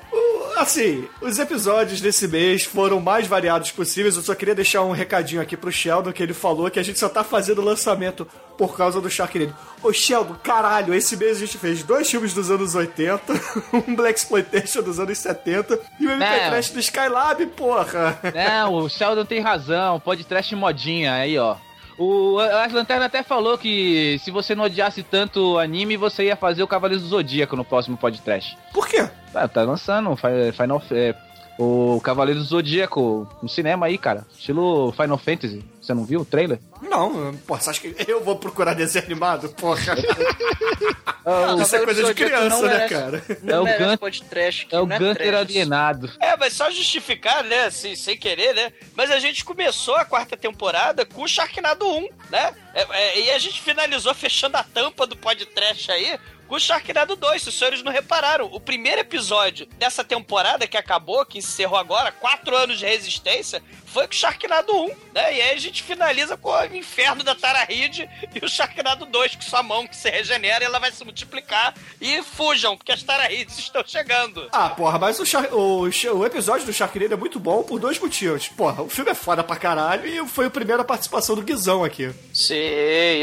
[0.56, 4.16] Assim, os episódios desse mês foram mais variados possíveis.
[4.16, 6.98] Eu só queria deixar um recadinho aqui pro Sheldon, que ele falou que a gente
[6.98, 8.26] só tá fazendo lançamento
[8.58, 9.56] por causa do Sharknado.
[9.84, 13.34] Ô Sheldon, caralho, esse mês a gente fez dois filmes dos anos 80,
[13.88, 16.50] um Black Exploitation dos anos 70 e o MP Não.
[16.50, 18.20] Trash do Skylab, porra.
[18.34, 20.00] Não, o Sheldon tem razão.
[20.00, 21.58] Pode trash modinha aí, ó.
[21.98, 26.36] O As Lanterna até falou que se você não odiasse tanto o anime, você ia
[26.36, 28.58] fazer o Cavaleiros do Zodíaco no próximo podcast.
[28.74, 29.08] Por quê?
[29.32, 31.16] Tá, tá lançando o Fi- Final é,
[31.58, 34.26] o Cavaleiros do Zodíaco no cinema aí, cara.
[34.38, 35.64] Estilo Final Fantasy.
[35.82, 36.60] Você não viu o trailer?
[36.82, 39.50] Não, porra, você acha que eu vou procurar desenho animado?
[39.50, 39.96] Porra.
[41.26, 43.24] Não, Isso é coisa de criança, né, cara?
[43.48, 46.12] É o merece Gun- podcast que É o é Gunter alienado.
[46.20, 48.72] É, mas só justificar, né, assim, sem querer, né?
[48.96, 52.54] Mas a gente começou a quarta temporada com o Sharknado 1, né?
[52.76, 56.16] É, é, e a gente finalizou fechando a tampa do podcast aí
[56.48, 58.50] com o Sharknado 2, se os senhores não repararam.
[58.52, 63.64] O primeiro episódio dessa temporada que acabou, que encerrou agora, quatro anos de resistência,
[63.96, 65.34] foi com o Sharknado 1, né?
[65.38, 69.36] E aí a gente finaliza com o Inferno da Tara Reid e o Sharknado 2,
[69.38, 71.74] com sua mão que se regenera e ela vai se multiplicar.
[72.02, 74.50] E fujam, porque as Tara Reids estão chegando.
[74.52, 77.98] Ah, porra, mas o, Char- o, o episódio do Sharknado é muito bom por dois
[77.98, 78.50] motivos.
[78.50, 82.14] Porra, o filme é foda pra caralho e foi a primeira participação do Guizão aqui.
[82.34, 82.54] Sim,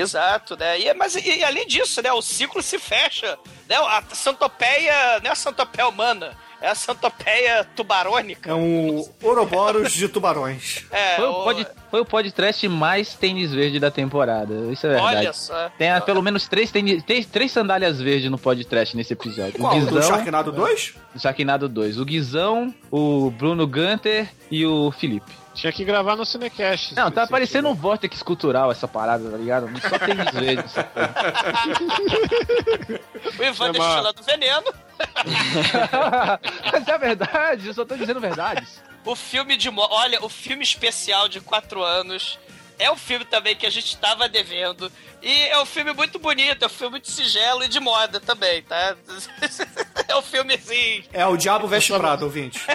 [0.01, 0.81] exato, né?
[0.81, 2.11] E, mas e, e além disso, né?
[2.13, 3.39] O ciclo se fecha,
[3.69, 3.77] né?
[3.77, 8.51] A centopeia, não é a centopeia humana, é a centopeia tubarônica.
[8.51, 10.85] É um Ouroboros de tubarões.
[10.93, 14.55] É, Foi o- o, pod, foi o podcast mais tênis verde da temporada.
[14.73, 15.17] Isso é verdade.
[15.17, 15.71] Olha só.
[15.79, 19.59] Tem ah, pelo menos três, tênis, três, três sandálias verdes no podcast nesse episódio.
[19.59, 19.77] Qual?
[19.77, 20.95] O Do Guizão, Sharknado 2?
[21.15, 21.99] do Sharknado 2.
[21.99, 25.33] O Guizão, o Bruno Gunter e o Felipe.
[25.55, 26.95] Tinha que gravar no Cinecast.
[26.95, 29.69] Não, tá parecendo um aqui, vortex cultural essa parada, tá ligado?
[29.69, 29.99] Não só
[30.65, 31.15] essa porra.
[33.39, 34.75] O Ivan É uma- destilando veneno.
[36.73, 38.83] Mas é verdade, eu só tô dizendo verdades.
[39.05, 39.69] O filme de.
[39.69, 42.39] Olha, o filme especial de quatro anos.
[42.83, 44.91] É um filme também que a gente tava devendo.
[45.23, 48.63] E é um filme muito bonito, é um filme de sigelo e de moda também,
[48.63, 48.97] tá?
[50.09, 51.05] É um filme assim.
[51.13, 52.61] É o Diabo Veste Prado, ouvinte.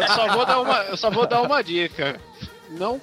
[0.00, 2.20] Eu só vou dar uma, eu só vou dar uma dica.
[2.70, 3.00] Não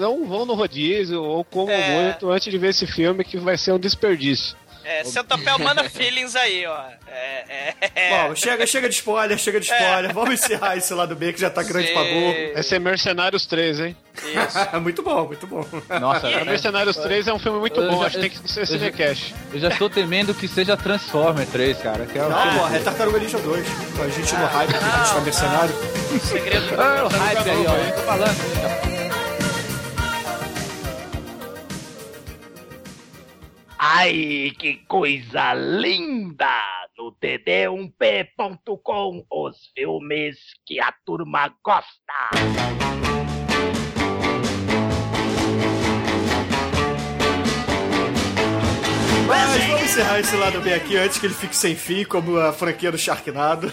[0.00, 2.02] não vão no rodízio ou comam É.
[2.02, 4.56] muito antes de ver esse filme que vai ser um desperdício.
[4.90, 6.80] É, Centopel manda feelings aí, ó.
[7.06, 10.14] É, é, Bom, chega, chega de spoiler, chega de spoiler.
[10.14, 11.92] Vamos encerrar esse lado B que já tá grande Sim.
[11.94, 12.34] pra burro.
[12.54, 13.96] Vai ser Mercenários 3, hein?
[14.82, 15.64] muito bom, muito bom.
[16.00, 18.50] Nossa, Cara, Mercenários 3 é um filme muito Eu bom, já- acho que tem que
[18.50, 19.34] ser Cinecast.
[19.52, 22.06] Eu já estou temendo que seja Transformer 3, cara.
[22.06, 23.66] Que é Não, filme- porra, é Tartaruga Ninja 2.
[24.00, 25.74] A gente no hype, a gente tá mercenário.
[26.22, 26.80] segredo.
[26.80, 27.76] Ah, o hype aí, ó.
[27.76, 28.97] Eu tô falando.
[33.90, 36.62] Ai, que coisa linda!
[36.98, 40.36] No td1p.com, os filmes
[40.66, 42.28] que a turma gosta.
[49.26, 52.52] Mas vamos encerrar esse lado B aqui antes que ele fique sem fim, como a
[52.52, 53.72] franquia do Sharknado.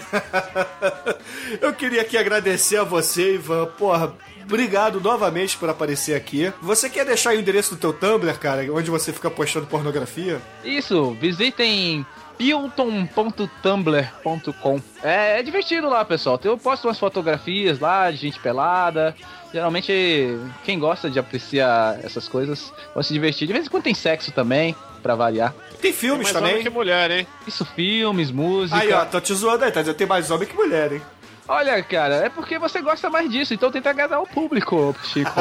[1.59, 3.65] Eu queria aqui agradecer a você, Ivan.
[3.77, 4.15] Porra,
[4.45, 6.51] obrigado novamente por aparecer aqui.
[6.61, 10.41] Você quer deixar aí o endereço do teu Tumblr, cara, onde você fica postando pornografia?
[10.63, 12.05] Isso, visitem
[12.37, 14.81] pilton.tumblr.com.
[15.03, 16.39] É, é divertido lá, pessoal.
[16.43, 19.15] Eu posto umas fotografias lá de gente pelada.
[19.53, 23.47] Geralmente, quem gosta de apreciar essas coisas vai se divertir.
[23.47, 25.53] De vez em quando tem sexo também, pra variar.
[25.81, 26.63] Tem filmes mais homem também.
[26.63, 27.25] que mulher, hein?
[27.47, 28.79] Isso, filmes, música.
[28.79, 31.01] Aí, ó, tô te zoando aí, tá dizendo tem mais homem que mulher, hein?
[31.47, 35.31] Olha, cara, é porque você gosta mais disso, então tenta agradar o público, Chico.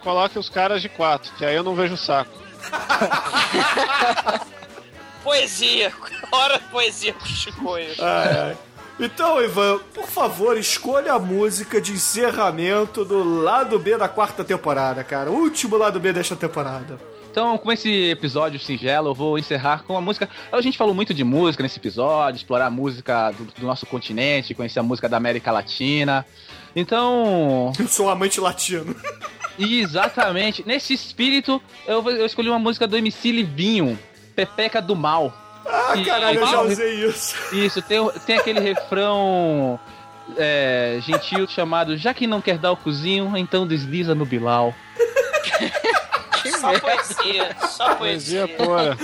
[0.00, 2.32] Coloque os caras de quatro, que aí eu não vejo o saco.
[5.22, 5.92] Poesia.
[6.32, 7.94] Hora poesia com o Chicoio.
[8.00, 8.56] Ai, ai.
[8.98, 15.04] Então, Ivan, por favor, escolha a música de encerramento do lado B da quarta temporada,
[15.04, 15.30] cara.
[15.30, 16.98] O último lado B desta temporada.
[17.38, 20.28] Então, com esse episódio singelo, eu vou encerrar com a música.
[20.50, 24.54] A gente falou muito de música nesse episódio, explorar a música do, do nosso continente,
[24.54, 26.26] conhecer a música da América Latina.
[26.74, 27.72] Então.
[27.78, 28.92] Eu sou um amante latino.
[29.56, 30.64] Exatamente.
[30.66, 33.96] Nesse espírito, eu, eu escolhi uma música do MC Livinho,
[34.34, 35.32] Pepeca do Mal.
[35.64, 37.36] Ah, caralho, eu já usei isso.
[37.54, 39.78] Isso, tem, tem aquele refrão
[40.36, 44.74] é, gentil chamado Já que não quer dar o cozinho, então desliza no Bilal.
[46.60, 47.56] Só poesia.
[47.68, 48.46] Só poesia.
[48.46, 48.96] Poesia pura.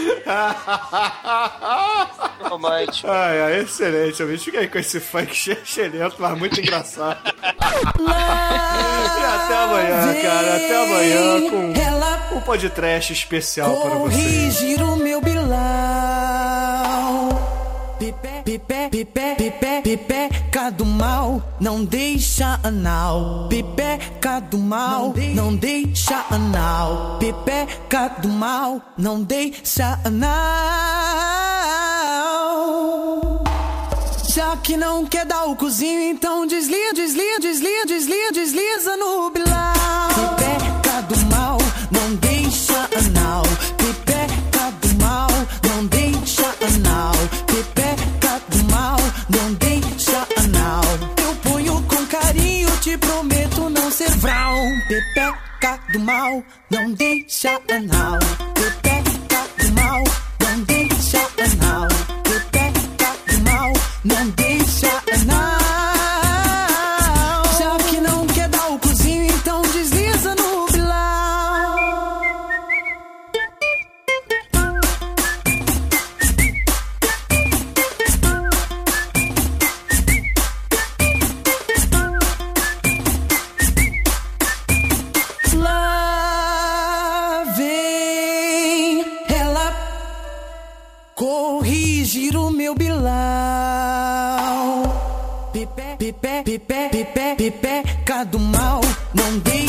[2.48, 3.08] Romântico.
[3.10, 4.20] Ai, ai, excelente.
[4.20, 5.34] Eu fiquei aí com esse funk
[5.64, 7.18] xerento, mas muito engraçado.
[7.98, 8.02] e
[9.24, 10.56] até amanhã, cara.
[10.56, 14.24] Até amanhã com um podcast especial para vocês.
[14.24, 15.54] Corrigir o meu Bilal.
[17.98, 19.52] Pipe, pipe, pipe,
[19.82, 20.33] pipe,
[20.64, 23.48] pipeca do mal, não deixa anal.
[23.50, 27.18] Pipeca do mal, não deixa anal.
[27.18, 30.30] Pipeca do mal, não deixa anal.
[34.30, 40.43] Já que não quer dar o cozinho, então desliza, desliza, desliza, desliza, desliza no Bilal.
[52.94, 54.56] Te prometo não ser vral.
[54.88, 58.18] Pipeca do mal, não deixa anal.
[58.54, 60.04] Pipeca do mal,
[60.40, 61.88] não deixa anal.
[62.22, 63.72] Pipeca do mal,
[64.04, 65.53] não deixa anal.
[96.24, 98.80] Pipe, pipe, pipe, pipeca do mal,
[99.14, 99.63] não deixa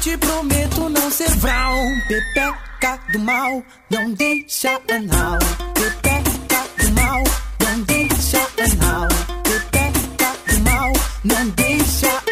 [0.00, 1.76] te prometo não ser vral.
[2.08, 5.38] Pipeca do mal, não deixa anal.
[5.74, 7.22] Pipeca do mal,
[7.60, 9.08] não deixa anal.
[9.44, 10.92] Pipeca do mal,
[11.24, 12.29] não deixa anal.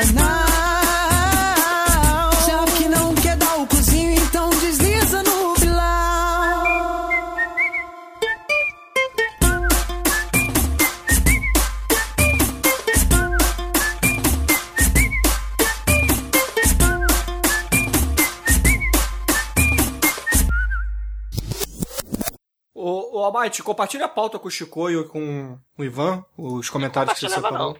[23.28, 27.28] Almighty, compartilha a pauta com o Chicoio e com o Ivan, os comentários que você
[27.34, 27.78] separou.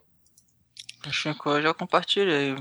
[1.07, 2.55] Acho que eu já compartilhei.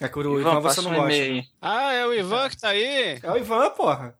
[0.00, 1.48] É que o Ivan, você passa não um gosta.
[1.60, 3.18] Ah, é o Ivan que tá aí?
[3.22, 4.18] É o Ivan, porra.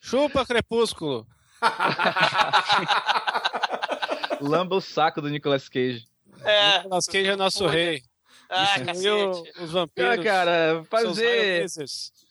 [0.00, 1.26] Chupa, Crepúsculo.
[4.40, 6.06] Lamba o saco do Nicolas Cage.
[6.42, 6.78] É.
[6.78, 8.02] Nicolas Cage é nosso rei.
[8.50, 9.62] Ah, Destruiu cacete.
[9.62, 10.24] os Ah, vampiros.
[10.24, 11.66] cara, seus fazer.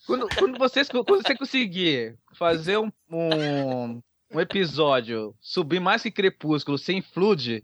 [0.06, 4.02] Quando, quando, vocês, quando você conseguir fazer um, um,
[4.34, 7.64] um episódio subir mais que Crepúsculo sem Flood,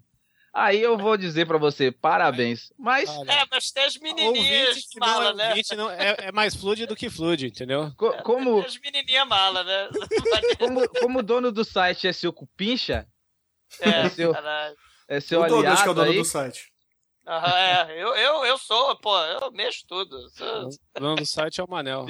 [0.53, 2.71] aí eu vou dizer pra você, parabéns.
[2.77, 5.61] Mas, É, mas tem as menininhas que não mala, é né?
[5.75, 7.91] não, é, é mais fluid do que fluid, entendeu?
[7.97, 9.89] co- como, Tem as menininhas mala, né?
[10.59, 13.07] como, como o dono do site é seu cupincha,
[13.79, 14.75] É, É seu- caralho.
[15.07, 16.71] é seu o Douglas, que é o aliado dono aí, do site.
[17.27, 17.91] Aham, é.
[18.01, 20.17] Eu, eu, eu sou, pô, eu mexo tudo.
[20.17, 22.07] O dono do site é o Manel.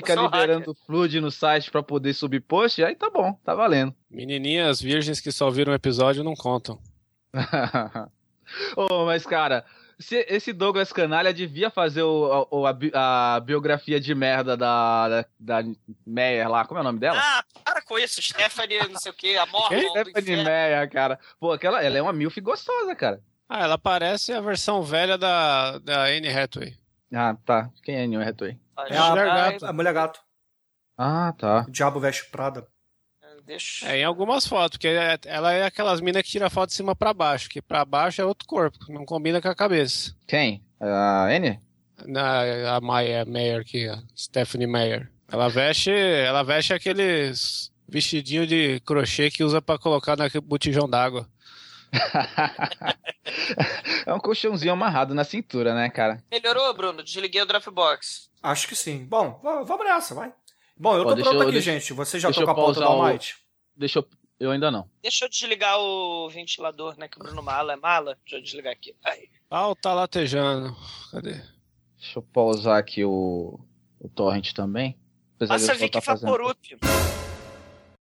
[0.00, 3.94] Fica liberando Flood no site pra poder subir post, aí tá bom, tá valendo.
[4.10, 6.78] Menininhas virgens que só viram o episódio não contam.
[8.76, 9.64] Ô, mas cara,
[9.98, 15.24] se- esse Douglas Canalha devia fazer o, o- a, a biografia de merda da, da,
[15.62, 15.70] da
[16.06, 17.18] Meyer lá, como é o nome dela?
[17.20, 20.44] Ah, para com isso, Stephanie, não sei o que, a do Stephanie.
[20.44, 21.18] Meyer, cara.
[21.40, 23.20] Pô, aquela, ela é uma milf gostosa, cara.
[23.48, 26.76] Ah, ela parece a versão velha da, da Anne Hathaway.
[27.12, 27.70] Ah, tá.
[27.82, 28.58] Quem é Neil Hathaway?
[28.88, 29.66] É a, Mulher a, gato.
[29.66, 30.20] a mulher gato.
[30.96, 31.64] Ah, tá.
[31.68, 32.66] O Diabo Veste Prada.
[33.46, 33.86] Deixa.
[33.92, 36.96] É, em algumas fotos, porque é- ela é aquelas minas que tira foto de cima
[36.96, 40.14] pra baixo, que pra baixo é outro corpo, não combina com a cabeça.
[40.26, 40.64] Quem?
[40.80, 41.60] A Anne?
[42.06, 45.10] Na, a Maya Mayer aqui, a Stephanie Mayer.
[45.30, 51.28] Ela veste, ela veste aqueles vestidinho de crochê que usa pra colocar naquele botijão d'água.
[54.06, 56.22] É um colchãozinho amarrado na cintura, né, cara?
[56.30, 57.02] Melhorou, Bruno?
[57.02, 58.30] Desliguei o Dropbox.
[58.42, 59.04] Acho que sim.
[59.06, 60.32] Bom, vamos nessa, vai.
[60.76, 61.92] Bom, eu Ó, tô pronto eu- aqui, deixa- gente.
[61.94, 63.36] Você já eu a pauta do o- Almighty?
[63.74, 64.06] Deixa eu.
[64.38, 64.88] Eu ainda não.
[65.02, 67.08] Deixa eu desligar o ventilador, né?
[67.08, 68.18] Que o Bruno mala é mala.
[68.24, 68.94] Deixa eu desligar aqui.
[69.04, 69.28] Aí.
[69.48, 70.76] Pau tá latejando.
[71.12, 71.40] Cadê?
[71.98, 73.58] Deixa eu pausar aqui o,
[74.00, 74.98] o torrent também.
[75.36, 76.58] Apesar eu só Vicky tá fazendo- Vaporup.